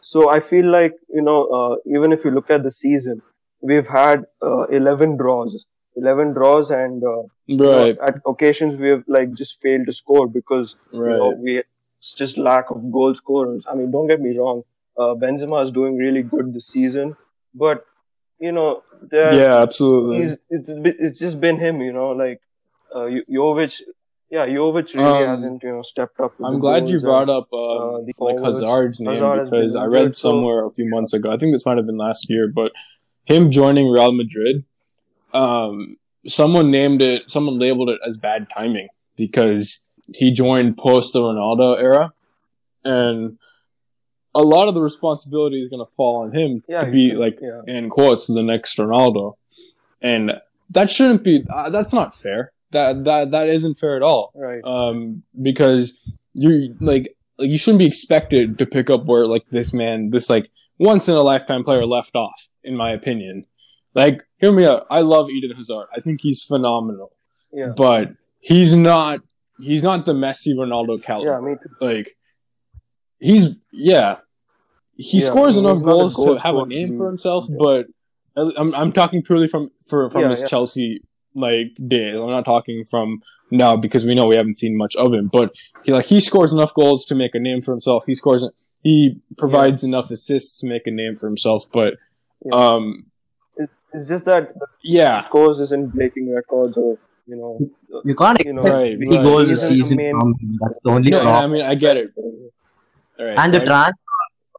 [0.00, 3.22] so i feel like you know uh, even if you look at the season
[3.60, 5.64] we've had uh, 11 draws
[5.96, 9.92] 11 draws and uh, you know, right, at occasions we have like just failed to
[9.92, 11.62] score because you know, we
[11.98, 13.64] it's just lack of goal scorers.
[13.70, 14.62] I mean, don't get me wrong,
[14.98, 17.16] uh, Benzema is doing really good this season,
[17.54, 17.84] but
[18.38, 20.18] you know, there Yeah, absolutely.
[20.18, 21.80] he's it's it's just been him.
[21.80, 22.40] You know, like
[22.94, 23.80] uh, Jo- Jovic,
[24.30, 26.34] yeah, Jovic really Um, hasn't you know stepped up.
[26.42, 28.60] I'm glad you brought and, up uh, uh, the like forwards.
[28.60, 31.30] Hazard's name Hazard because I read somewhere a few months ago.
[31.30, 32.72] I think this might have been last year, but
[33.24, 34.64] him joining Real Madrid,
[35.34, 41.20] um, someone named it, someone labeled it as bad timing because he joined post the
[41.20, 42.12] Ronaldo era,
[42.84, 43.38] and
[44.34, 47.38] a lot of the responsibility is going to fall on him yeah, to be like
[47.40, 49.34] yeah, in quotes the next Ronaldo,
[50.00, 50.32] and
[50.70, 51.44] that shouldn't be.
[51.50, 52.52] Uh, that's not fair.
[52.70, 56.00] That that that isn't fair at all right, um, because
[56.32, 60.30] you like like you shouldn't be expected to pick up where like this man, this
[60.30, 63.46] like once in a lifetime player left off, in my opinion.
[63.94, 64.86] Like, hear me out.
[64.90, 65.86] I love Eden Hazard.
[65.96, 67.12] I think he's phenomenal,
[67.52, 69.20] yeah, but he's not.
[69.60, 71.30] He's not the Messi Ronaldo caliber.
[71.30, 71.40] yeah.
[71.40, 71.86] Me too.
[71.86, 72.16] Like,
[73.18, 74.16] he's yeah.
[74.96, 77.56] He Yeah, scores enough goals to have a name for himself, yeah.
[77.58, 77.86] but
[78.36, 80.44] I'm I'm talking purely from for from Yeah, his.
[80.48, 81.02] Chelsea
[81.36, 82.14] like days.
[82.16, 85.28] I'm not talking from now because we know we haven't seen much of him.
[85.32, 85.52] But
[85.84, 88.04] he like he scores enough goals to make a name for himself.
[88.06, 88.48] He scores
[88.82, 91.64] he provides enough assists to make a name for himself.
[91.72, 91.94] But
[92.52, 93.06] um
[93.94, 94.52] It's just that
[94.82, 95.24] yeah.
[95.24, 97.58] scores isn't breaking records or you know.
[98.04, 99.22] You can't You know, Right, 50 right.
[99.24, 100.58] goals a season main- from him.
[100.60, 102.10] That's the only No, I mean I get it.
[102.16, 103.66] All right, and the right?
[103.66, 103.94] transfer,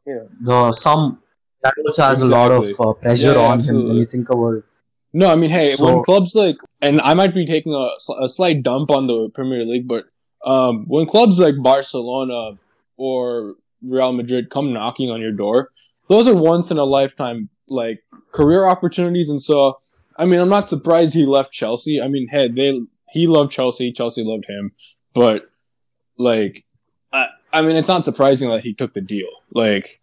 [0.06, 0.24] Yeah.
[0.40, 1.20] the some
[1.62, 4.54] that also has a lot of uh, pressure Yeah, on him when you think about
[4.58, 4.64] it.
[5.12, 7.86] No, I mean, hey, So- when clubs like, and I might be taking a,
[8.24, 10.04] a slight dump on the Premier League, but
[10.44, 12.58] um, when clubs like Barcelona
[12.96, 15.70] or Real Madrid come knocking on your door,
[16.08, 18.02] those are once in a lifetime like
[18.32, 19.78] career opportunities, and so
[20.16, 22.00] I mean, I'm not surprised he left Chelsea.
[22.00, 24.72] I mean, hey, they he loved Chelsea, Chelsea loved him,
[25.14, 25.50] but
[26.18, 26.64] like,
[27.12, 29.28] I I mean, it's not surprising that he took the deal.
[29.52, 30.00] Like,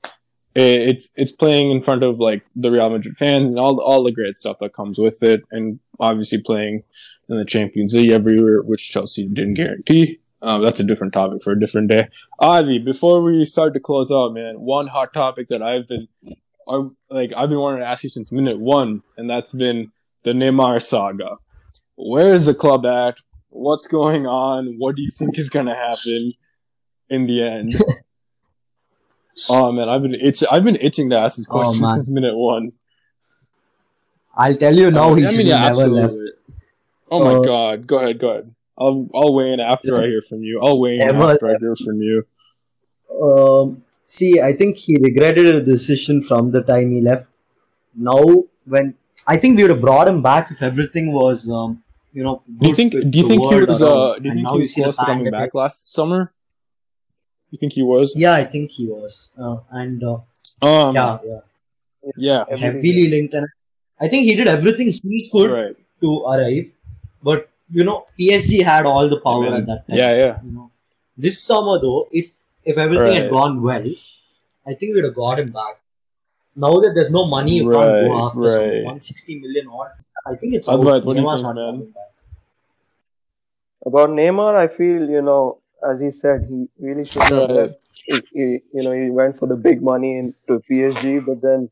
[0.56, 4.04] it, it's it's playing in front of like the Real Madrid fans and all all
[4.04, 6.84] the great stuff that comes with it, and obviously playing
[7.30, 10.20] in the Champions League every year, which Chelsea didn't guarantee.
[10.42, 12.10] Um, that's a different topic for a different day.
[12.38, 16.10] Avi, before we start to close out, man, one hot topic that I've been,
[17.10, 19.92] like, I've been wanting to ask you since minute one, and that's been
[20.24, 21.38] the Neymar saga.
[21.96, 23.18] Where is the club at?
[23.50, 24.76] What's going on?
[24.78, 26.34] What do you think is going to happen
[27.10, 27.76] in the end?
[29.50, 31.92] oh man, I've been itch- I've been itching to ask this Oh, question man.
[31.92, 32.74] since minute one.
[34.36, 35.12] I'll tell you now.
[35.12, 36.16] Uh, he I mean, yeah, never left.
[37.12, 38.56] Oh my Uh, god, go ahead, go ahead.
[38.78, 40.60] I'll I'll weigh in after I hear from you.
[40.64, 42.26] I'll weigh in after I hear from you.
[43.22, 47.30] Um, see, I think he regretted a decision from the time he left.
[47.96, 48.22] Now,
[48.66, 48.96] when
[49.28, 52.42] I think we would have brought him back if everything was, um, you know.
[52.60, 52.92] Do you think?
[52.94, 53.82] Do you think he was?
[53.82, 56.32] Uh, do you think he was close to coming back last summer?
[57.52, 58.14] You think he was?
[58.16, 60.18] Yeah, I think he was, uh, and uh,
[60.68, 60.96] Um.
[60.96, 61.42] yeah, yeah,
[62.18, 62.46] Yeah.
[62.58, 63.34] Heavily linked.
[63.36, 63.48] And
[64.02, 65.76] I think he did everything he could Right.
[66.02, 66.72] to arrive,
[67.22, 69.62] but you know, PSG had all the power Amen.
[69.62, 69.98] at that time.
[69.98, 70.18] Yeah.
[70.18, 70.40] Yeah.
[70.46, 70.72] You know,
[71.18, 72.34] this summer though, if
[72.66, 73.84] if everything had gone well,
[74.66, 75.80] I think we'd have got him back.
[76.56, 78.84] Now that there's no money, you can't go after some right.
[78.84, 79.92] 160 million odd.
[80.26, 81.06] I think it's Advait, out.
[81.06, 81.74] what do you Neymar's think, not man?
[81.74, 82.12] coming back.
[83.86, 87.76] About Neymar, I feel you know, as he said, he really should have left.
[88.06, 91.70] He, he- you know, he went for the big money into PSG, but then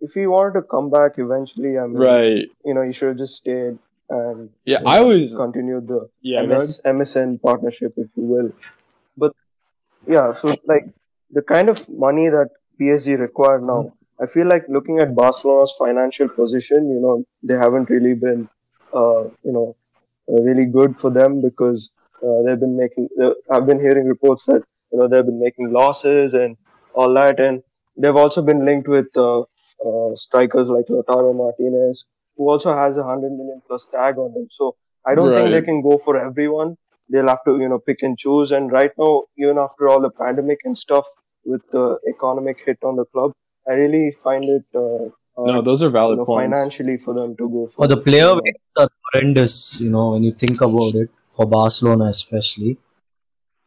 [0.00, 2.48] if he wanted to come back eventually, I mean, Right.
[2.64, 4.78] you know, he should have just stayed and Yeah.
[4.78, 6.42] you know, I always continued the Yeah.
[6.42, 8.52] MS, MSN partnership, if you will.
[10.06, 10.86] Yeah, so like
[11.30, 16.28] the kind of money that PSG require now, I feel like looking at Barcelona's financial
[16.28, 18.48] position, you know, they haven't really been,
[18.94, 19.76] uh, you know,
[20.28, 21.90] really good for them because
[22.22, 23.08] uh, they've been making.
[23.20, 26.56] Uh, I've been hearing reports that you know they've been making losses and
[26.94, 27.62] all that, and
[27.96, 32.04] they've also been linked with uh, uh, strikers like Lautaro Martinez,
[32.36, 34.48] who also has a hundred million plus tag on him.
[34.50, 36.76] So I don't think they can go for everyone.
[37.10, 38.52] They'll have to, you know, pick and choose.
[38.52, 41.06] And right now, even after all the pandemic and stuff,
[41.44, 43.32] with the economic hit on the club,
[43.68, 46.52] I really find it uh, No, those are you valid know, points.
[46.58, 47.72] financially for them to go for.
[47.84, 51.10] For the player you know, wages are horrendous, you know, when you think about it,
[51.28, 52.78] for Barcelona especially.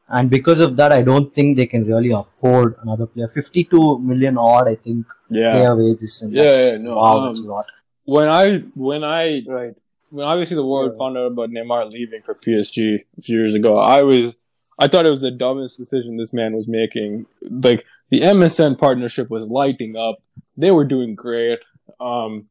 [0.09, 3.27] And because of that, I don't think they can really afford another player.
[3.27, 5.51] 52 million odd, I think, Yeah.
[5.51, 6.21] player wages.
[6.21, 7.65] And Yeah, that's, yeah, no, wow, that's a um, lot.
[8.05, 9.75] When I when I right.
[10.13, 10.97] When obviously the world Yeah.
[10.99, 14.35] found out about Neymar leaving for PSG a few years ago, I was
[14.79, 17.25] I thought it was the dumbest decision this man was making.
[17.41, 20.15] Like the MSN partnership was lighting up.
[20.57, 21.59] They were doing great.
[21.99, 22.47] Um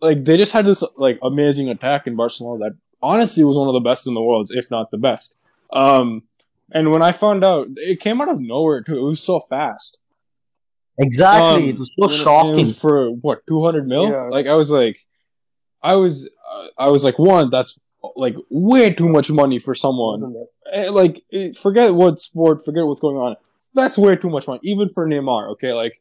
[0.00, 3.74] like they just had this like amazing attack in Barcelona that honestly was one of
[3.74, 5.36] the best in the world, if not the best.
[5.72, 6.22] Um
[6.70, 8.98] and when I found out it came out of nowhere too.
[8.98, 10.00] It was so fast.
[10.98, 11.64] Exactly.
[11.64, 12.72] Um, it was so shocking.
[12.72, 14.24] for what 200 mil Yeah.
[14.36, 14.98] like i was like
[15.82, 17.78] i was uh, i was like one that's
[18.16, 20.34] like way too much money for someone?
[20.72, 23.36] Eh, like eh, forget what sport forget what's going on
[23.74, 26.00] that's way too much money even for neymar okay like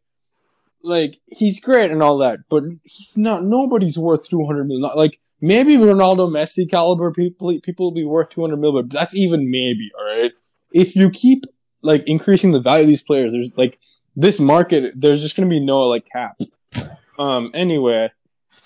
[0.84, 4.90] like he's great and all that but he's not nobody's worth two hundred million.
[4.96, 9.16] like maybe ronaldo messi caliber people people will be worth two hundred million, but that's
[9.16, 10.32] even maybe all right
[10.74, 11.46] if you keep
[11.82, 13.80] like increasing the value of these players there's like
[14.16, 16.40] this market there's just going to be no like cap
[17.20, 18.10] um anyway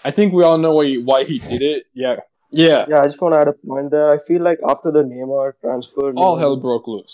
[0.03, 2.15] i think we all know why he, why he did it yeah
[2.63, 4.07] yeah Yeah, I just want to add a point there.
[4.13, 7.13] I feel like after the Neymar transfer, all know, hell broke loose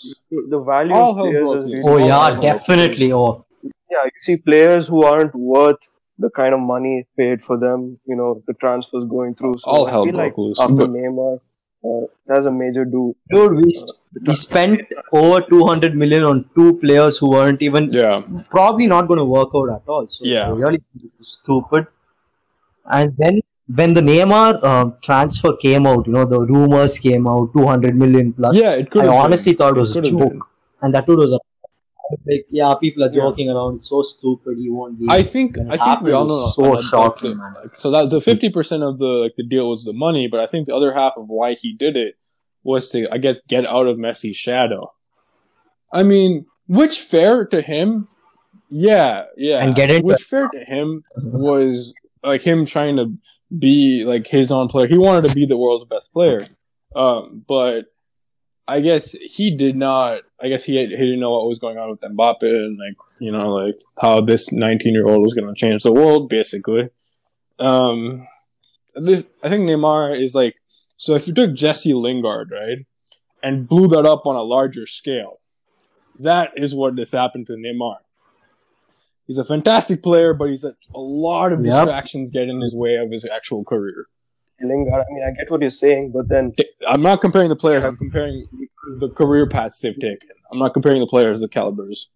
[0.54, 1.84] the value all of hell players broke loose.
[1.90, 2.32] oh, yeah, hell down.
[2.40, 3.10] broke definitely.
[3.18, 3.44] Oh,
[3.92, 5.84] Yeah, you see players who aren't worth
[6.24, 7.84] the kind of money paid for them.
[8.12, 9.52] You know, the transfers going through.
[9.60, 10.60] So All I hell feel broke like loose.
[10.66, 11.34] after But- Neymar,
[11.90, 13.04] uh, that's a major do.
[13.36, 13.70] dude, we,
[14.26, 18.22] we spent over 200 million on two players who weren't even yeah
[18.56, 20.06] probably not going to work out at all.
[20.18, 20.50] So Yeah.
[20.64, 20.82] really
[21.20, 21.86] stupid.
[22.90, 23.40] And then
[23.74, 28.32] when the Neymar um, transfer came out, you know, the rumors came out, 200 million
[28.32, 28.58] plus.
[28.58, 29.20] yeah it could I have been.
[29.24, 30.18] honestly thought it was a joke.
[30.32, 30.40] been.
[30.82, 31.38] And that dude was a,
[32.26, 33.20] like, yeah, people are Yeah.
[33.24, 33.76] joking around.
[33.76, 34.56] It's so stupid.
[34.58, 35.06] He won't be.
[35.10, 37.52] I think it I think we all know so shocking, man.
[37.74, 40.46] so that the fifty percent of the like the deal was the money, but I
[40.46, 42.14] think the other half of why he did it
[42.62, 44.92] was to I guess get out of Messi's shadow.
[45.92, 48.08] I mean, which fair to him?
[48.70, 49.62] Yeah, yeah.
[49.62, 53.12] And get into- which fair to him was like him trying to
[53.56, 54.88] be like his own player.
[54.88, 56.44] He wanted to be the world's best player.
[56.94, 57.86] Um, but
[58.66, 60.22] I guess he did not.
[60.40, 63.32] I guess he he didn't know what was going on with Mbappe and like you
[63.32, 66.90] know like how this 19 year old was going to change the world basically.
[67.58, 68.26] Um,
[68.94, 70.56] this I think Neymar is like
[70.96, 72.86] so if you took Jesse Lingard right
[73.42, 75.40] and blew that up on a larger scale,
[76.18, 77.96] that is what has happened to Neymar.
[79.28, 81.84] He's a fantastic player, but he's a, a lot of Yep.
[81.84, 84.06] distractions get in his way of his actual career.
[84.60, 84.94] Lingard.
[84.94, 86.52] I mean, I get what you're saying, but then
[86.88, 87.84] I'm not comparing the players.
[87.84, 88.48] I'm comparing
[88.98, 90.30] the career paths they've taken.
[90.50, 92.08] I'm not comparing the players, the calibers.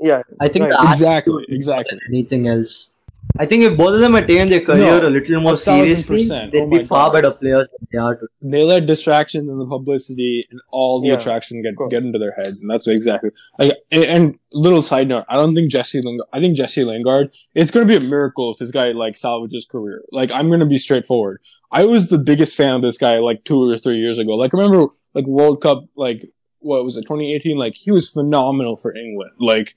[0.00, 0.80] yeah, I think Right.
[0.80, 1.98] the Exactly, exactly.
[2.08, 2.93] anything else.
[3.36, 5.56] I think if both of them had taken their career No, a little more a
[5.56, 7.14] seriously, they'd Oh be far God.
[7.14, 8.26] better players than they are today.
[8.42, 12.32] They let distractions and the publicity and all the Yeah, attraction get get into their
[12.32, 13.72] heads, and that's exactly like.
[13.90, 16.28] And, and little side note, I don't think Jesse Lingard.
[16.32, 17.32] I think Jesse Lingard.
[17.54, 20.02] It's going to be a miracle if this guy like salvages career.
[20.12, 21.40] Like I'm going to be straightforward.
[21.72, 24.34] I was the biggest fan of this guy like two or three years ago.
[24.34, 27.56] Like remember like World Cup like what was it 2018?
[27.56, 29.32] Like he was phenomenal for England.
[29.40, 29.74] Like.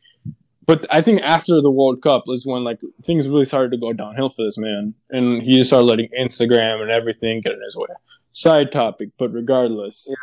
[0.68, 3.94] But I think after the World Cup is when like things really started to go
[3.94, 7.78] downhill for this man, and he just started letting Instagram and everything get in his
[7.78, 7.88] way.
[8.34, 10.14] Side topic, but regardless,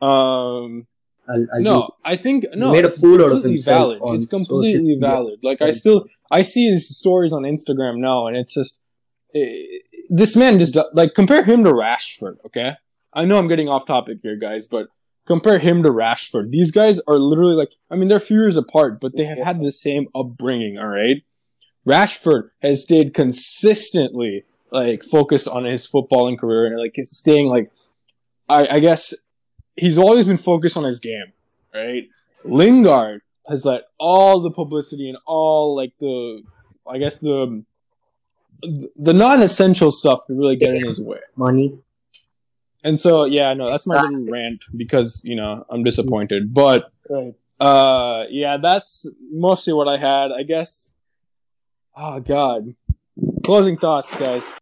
[0.00, 0.86] um,
[1.28, 3.98] I'll, I'll no, do- I think no, made a it's fool out of completely himself
[3.98, 4.14] valid.
[4.16, 4.98] It's completely media.
[5.00, 5.40] valid.
[5.42, 8.80] Like I still, I see his stories on Instagram now, and it's just
[9.34, 9.62] eh,
[10.08, 12.38] this man just like compare him to Rashford.
[12.46, 12.72] Okay,
[13.12, 14.88] I know I'm getting off topic here, guys, but
[15.30, 16.50] compare him to Rashford.
[16.50, 19.38] These guys are literally like, I mean, they're a few years apart, but they have
[19.38, 20.76] had the same upbringing.
[20.76, 21.22] All right,
[21.86, 27.70] Rashford has stayed consistently like focused on his footballing career and like staying like,
[28.48, 29.14] I, I guess
[29.76, 31.32] he's always been focused on his game,
[31.72, 32.08] right?
[32.44, 36.42] Lingard has let all the publicity and all like the,
[36.88, 37.62] I guess the,
[38.62, 41.20] the non-essential stuff to really get in his way.
[41.36, 41.78] money.
[42.82, 46.54] And so, yeah, no, that's my little rant because you know I'm disappointed.
[46.54, 47.34] But right.
[47.60, 50.32] uh, yeah, that's mostly what I had.
[50.32, 50.94] I guess.
[51.96, 52.74] Oh God.
[53.44, 54.54] Closing thoughts, guys.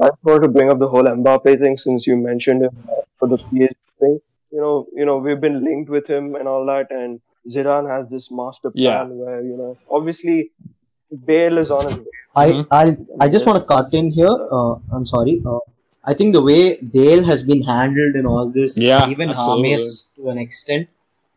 [0.00, 2.70] I just wanted to bring up the whole Mbappe thing since you mentioned him
[3.18, 4.20] for the PSG thing.
[4.52, 8.10] You know, you know, we've been linked with him and all that, and Zidane has
[8.10, 9.04] this master plan Yeah.
[9.04, 10.50] where you know, obviously,
[11.26, 12.04] Bale is on his way.
[12.36, 12.66] I Mhm.
[12.70, 14.36] I'll, I just want to cut in here.
[14.58, 15.40] Uh, I'm sorry.
[15.46, 15.58] Uh,
[16.04, 19.68] I think the way Bale has been handled in all this, Yeah, even absolutely.
[19.70, 20.88] James to an extent,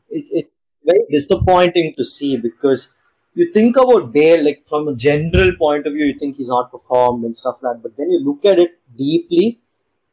[0.09, 0.49] it's, it's
[0.85, 2.93] very disappointing to see because
[3.35, 6.71] you think about Bale like from a general point of view, you think he's not
[6.71, 7.83] performed and stuff like that.
[7.83, 9.59] But then you look at it deeply.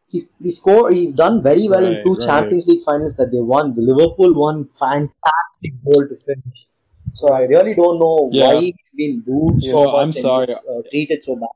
[0.08, 0.94] He's he scored.
[0.94, 2.26] He's done very well in two right.
[2.26, 3.74] Champions League finals that they won.
[3.76, 6.66] The Liverpool won fantastic goal to finish.
[7.14, 8.54] So I really don't know Yeah.
[8.54, 10.46] why he's been booed Yeah, so much I'm sorry.
[10.52, 11.50] uh, treated so bad.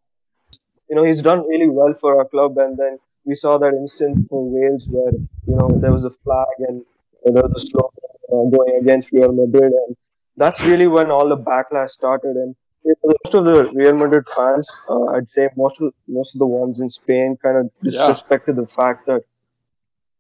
[0.89, 4.18] You know, he's done really well for our club, and then we saw that instance
[4.28, 5.12] for Wales where
[5.47, 6.82] you know there was a flag and
[7.24, 9.97] there was a slogan uh, going against Real Madrid, and
[10.37, 12.37] that's really when all the backlash started.
[12.37, 12.55] And
[12.85, 16.39] you know, most of the Real Madrid fans, uh, I'd say most of most of
[16.39, 17.91] the ones in Spain, kind of Yeah.
[17.91, 19.22] disrespected the fact that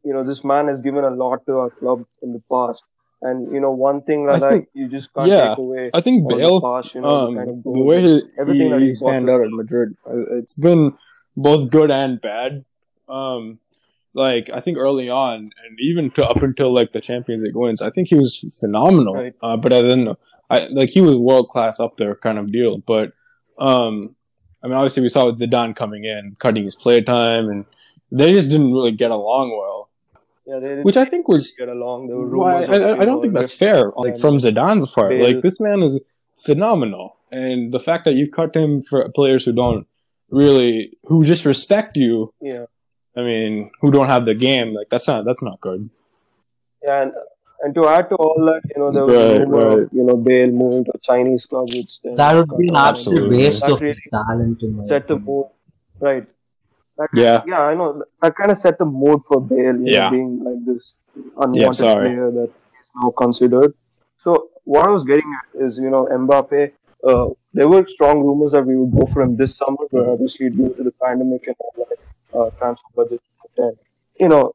[0.02, 2.82] you know this man has given a lot to our club in the past.
[3.24, 5.90] And you know, one thing like I that think- you just can't yeah, take away.
[5.94, 8.70] I think Bale, the past, you know, the um, kind of the way he, everything
[8.70, 10.94] that he, he he's brought panned out at Madrid, uh, it's been
[11.34, 12.66] both good and bad.
[13.08, 13.60] Um,
[14.12, 17.80] like I think early on, and even to up until like the Champions League wins,
[17.80, 19.14] I think he was phenomenal.
[19.14, 19.34] Right.
[19.42, 20.18] Uh, but I didn't, know.
[20.50, 22.76] I like he was world class up there kind of deal.
[22.76, 23.12] But
[23.58, 24.14] um,
[24.62, 27.64] I mean, obviously we saw with Zidane coming in, cutting his play time, and
[28.12, 29.88] they just didn't really get along well.
[30.46, 32.08] Yeah, they didn't Which I think was get along.
[32.08, 33.92] There were Well, I, I, I don't think that's fair.
[33.96, 36.00] Like from Zidane's part, Bale- like this man is
[36.44, 39.86] phenomenal, and the fact that you cut him for players who don't
[40.30, 42.32] really, who just respect you.
[42.42, 42.66] Yeah,
[43.16, 45.88] I mean, who don't have the game, like that's not that's not good.
[46.82, 47.12] yeah, and
[47.62, 49.88] and to add to all that, you know, there was Right, rumor right.
[49.92, 53.64] you know Bale moving to a Chinese club, which That would be an absolute waste
[53.64, 54.62] of really talent.
[54.86, 55.46] Set the mood,
[56.00, 56.26] right?
[56.98, 57.42] That, Yeah.
[57.46, 58.02] yeah, I know.
[58.22, 60.04] That kind of set the mood for Bale, you Yeah.
[60.04, 60.94] know, being like this
[61.36, 62.04] unwanted sorry.
[62.06, 62.50] player that
[62.82, 63.74] is now considered.
[64.18, 66.72] So what I was getting at is, you know, Mbappe.
[67.06, 70.48] Uh, there were strong rumors that we would go for him this summer, but obviously
[70.50, 71.98] due to the pandemic and all that,
[72.38, 73.20] uh, transfer budget,
[73.58, 73.76] and
[74.18, 74.52] you know,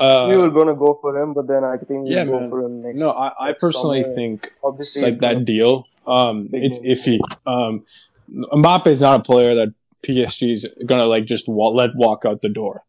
[0.00, 2.48] Uh, we were gonna go for him, but then I think we'll Yeah, go man.
[2.50, 2.98] for him next.
[2.98, 5.84] no, I, I personally Somewhere- think obviously, like that deal.
[6.06, 7.18] Um, it's iffy.
[7.46, 7.84] Um,
[8.32, 12.48] Mbappe is not a player that PSG's gonna like just wa- let walk out the
[12.48, 12.84] door.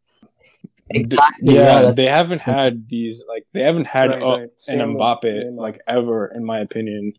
[0.89, 1.55] Exactly.
[1.55, 4.41] yeah, Yeah, they haven't had these like they haven't had Right, a- right.
[4.67, 5.55] an Same Mbappe Neymar.
[5.57, 7.13] like ever, in my opinion.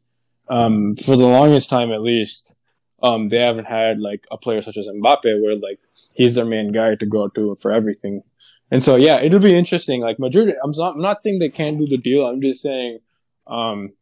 [0.49, 2.55] Um, for the longest time, at least,
[3.03, 5.81] um, they haven't had like a player such as Mbappe, where like
[6.13, 8.23] he's their main guy to go to for everything.
[8.71, 10.01] And so, yeah, it'll be interesting.
[10.01, 12.27] Like Madrid, I'm not, I'm not saying they can't do the deal.
[12.27, 12.99] I'm just saying,
[13.47, 13.93] um,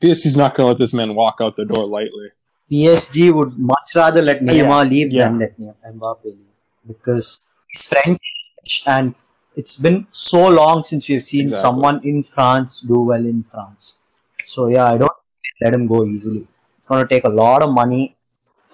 [0.00, 2.28] PSG's not gonna let this man walk out the door lightly.
[2.70, 5.28] PSG would much rather let Neymar leave yeah.
[5.28, 5.58] than let
[5.94, 6.38] Mbappe leave.
[6.86, 9.14] because he's French and
[9.54, 11.62] it's been so long since we've seen Exactly.
[11.62, 13.96] someone in France do well in France.
[14.44, 15.12] So yeah, I don't
[15.60, 16.46] let him go easily.
[16.78, 18.16] It's gonna take a lot of money.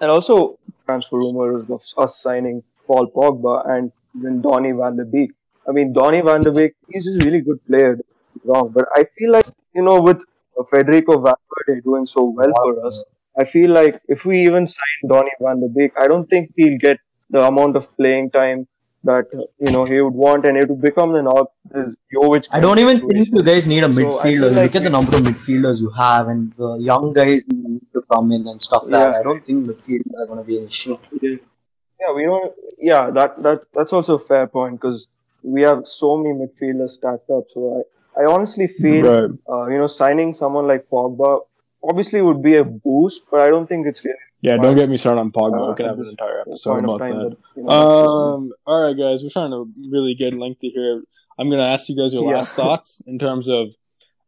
[0.01, 5.31] And also transfer rumors of us signing Paul Pogba and then Donny van de Beek.
[5.67, 8.69] I mean, Donny van de Beek, he's a really good player, don't get me wrong,
[8.75, 10.21] but I feel like, you know, with
[10.69, 13.03] Federico Valverde doing so well for us,
[13.37, 16.77] I feel like if we even sign Donny van de Beek, I don't think he'll
[16.77, 16.97] get
[17.29, 18.67] the amount of playing time
[19.05, 19.25] that,
[19.59, 22.79] you know, he would want and it would become an odd, this Jovic I don't
[22.79, 23.25] even situation.
[23.25, 24.51] think you guys need a So, midfielder.
[24.55, 28.01] like Look at the number of midfielders you have and the young guys need to
[28.11, 29.09] come in and stuff like Yeah.
[29.11, 29.15] that.
[29.19, 30.97] I don't think midfielders are gonna be an issue.
[31.21, 32.53] Yeah, we don't.
[32.77, 35.07] Yeah, that that that's also a fair point because
[35.41, 37.45] we have so many midfielders stacked up.
[37.53, 37.83] So
[38.17, 39.31] I, I honestly feel, Right.
[39.49, 41.41] uh, you know, signing someone like Pogba
[41.87, 44.97] obviously would be a boost, but I don't think it's really Yeah, don't get me
[44.97, 45.67] started on Pogba.
[45.67, 47.07] Uh, we could have an entire episode about that.
[47.13, 48.51] that, you know, Um.
[48.65, 49.23] All right, guys.
[49.23, 51.03] We're trying to really get lengthy here.
[51.37, 52.37] I'm gonna ask you guys your Yeah.
[52.37, 53.75] last thoughts in terms of,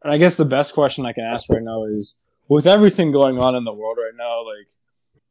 [0.04, 3.40] and I guess the best question I can ask right now is, with everything going
[3.40, 4.68] on in the world right now, like,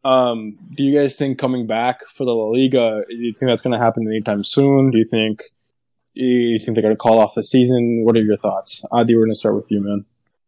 [0.04, 3.02] um, do you guys think coming back for the La Liga?
[3.08, 4.90] Do you think that's gonna happen anytime soon?
[4.90, 5.42] Do you think?
[6.14, 8.02] Do you think they're gonna call off the season?
[8.04, 8.84] What are your thoughts?
[8.92, 10.04] Adi, we're gonna start with you, man.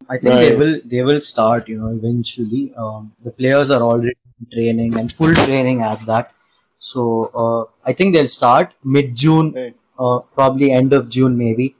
[0.09, 2.73] I think they will they will start, you know, eventually.
[2.75, 4.15] Um, the players are already
[4.53, 6.31] training and full training at that.
[6.77, 7.01] So
[7.43, 9.75] uh, I think they'll start mid June, Right.
[9.99, 11.75] uh, probably end of June maybe.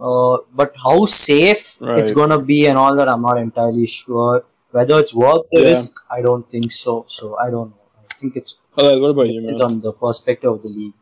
[0.00, 4.44] Uh, but how safe it's gonna be and all that, I'm not entirely sure.
[4.70, 5.68] Whether it's worth the Yeah.
[5.70, 7.04] risk, I don't think so.
[7.08, 7.86] So I don't know.
[8.10, 9.70] I think it's Oh, what about you, depends man?
[9.70, 10.94] on the perspective of the league.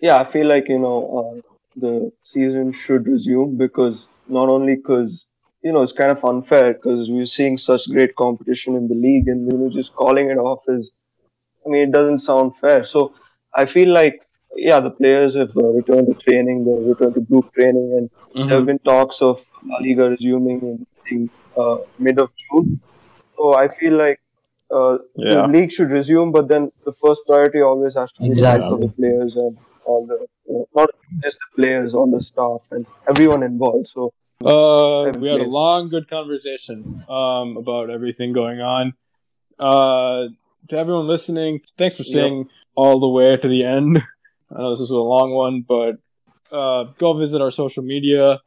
[0.00, 5.26] yeah, I feel like you know uh, the season should resume because not only because
[5.62, 9.28] you know it's kind of unfair because we're seeing such great competition in the league
[9.28, 10.90] and you know just calling it off is,
[11.66, 12.84] I mean, it doesn't sound fair.
[12.84, 13.14] So
[13.54, 14.20] I feel like
[14.56, 18.48] yeah, the players have uh, returned to training, they've returned to group training, and Mhm.
[18.48, 22.80] there have been talks of La Liga resuming in I think, uh, mid of June.
[23.36, 24.20] So I feel like.
[24.78, 25.46] Uh, Yeah.
[25.46, 28.60] The league should resume, but then the first priority always has to be the Exactly.
[28.60, 30.90] health of the players and all the you know, not
[31.24, 33.88] just the players, all the staff and everyone involved.
[33.88, 34.12] So
[34.44, 38.94] Uh, we had a long, good conversation um, about everything going on.
[39.58, 40.28] Uh,
[40.68, 43.98] to everyone listening, thanks for staying all the way to the end.
[44.54, 45.96] I know this is a long one, but
[46.56, 48.40] uh, go visit our social media.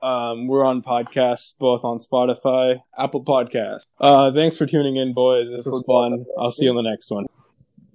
[0.00, 3.86] Um, we're on podcasts, both on Spotify, Apple Podcasts.
[4.00, 5.50] Uh, thanks for tuning in, boys.
[5.50, 6.24] This was fun.
[6.38, 7.26] I'll see you on the next one.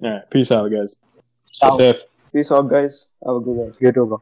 [0.04, 1.00] All right, peace out, guys.
[1.52, 2.02] Stay safe.
[2.34, 3.06] peace out, guys.
[3.26, 3.74] Have a good one.
[3.80, 4.22] You too, bro.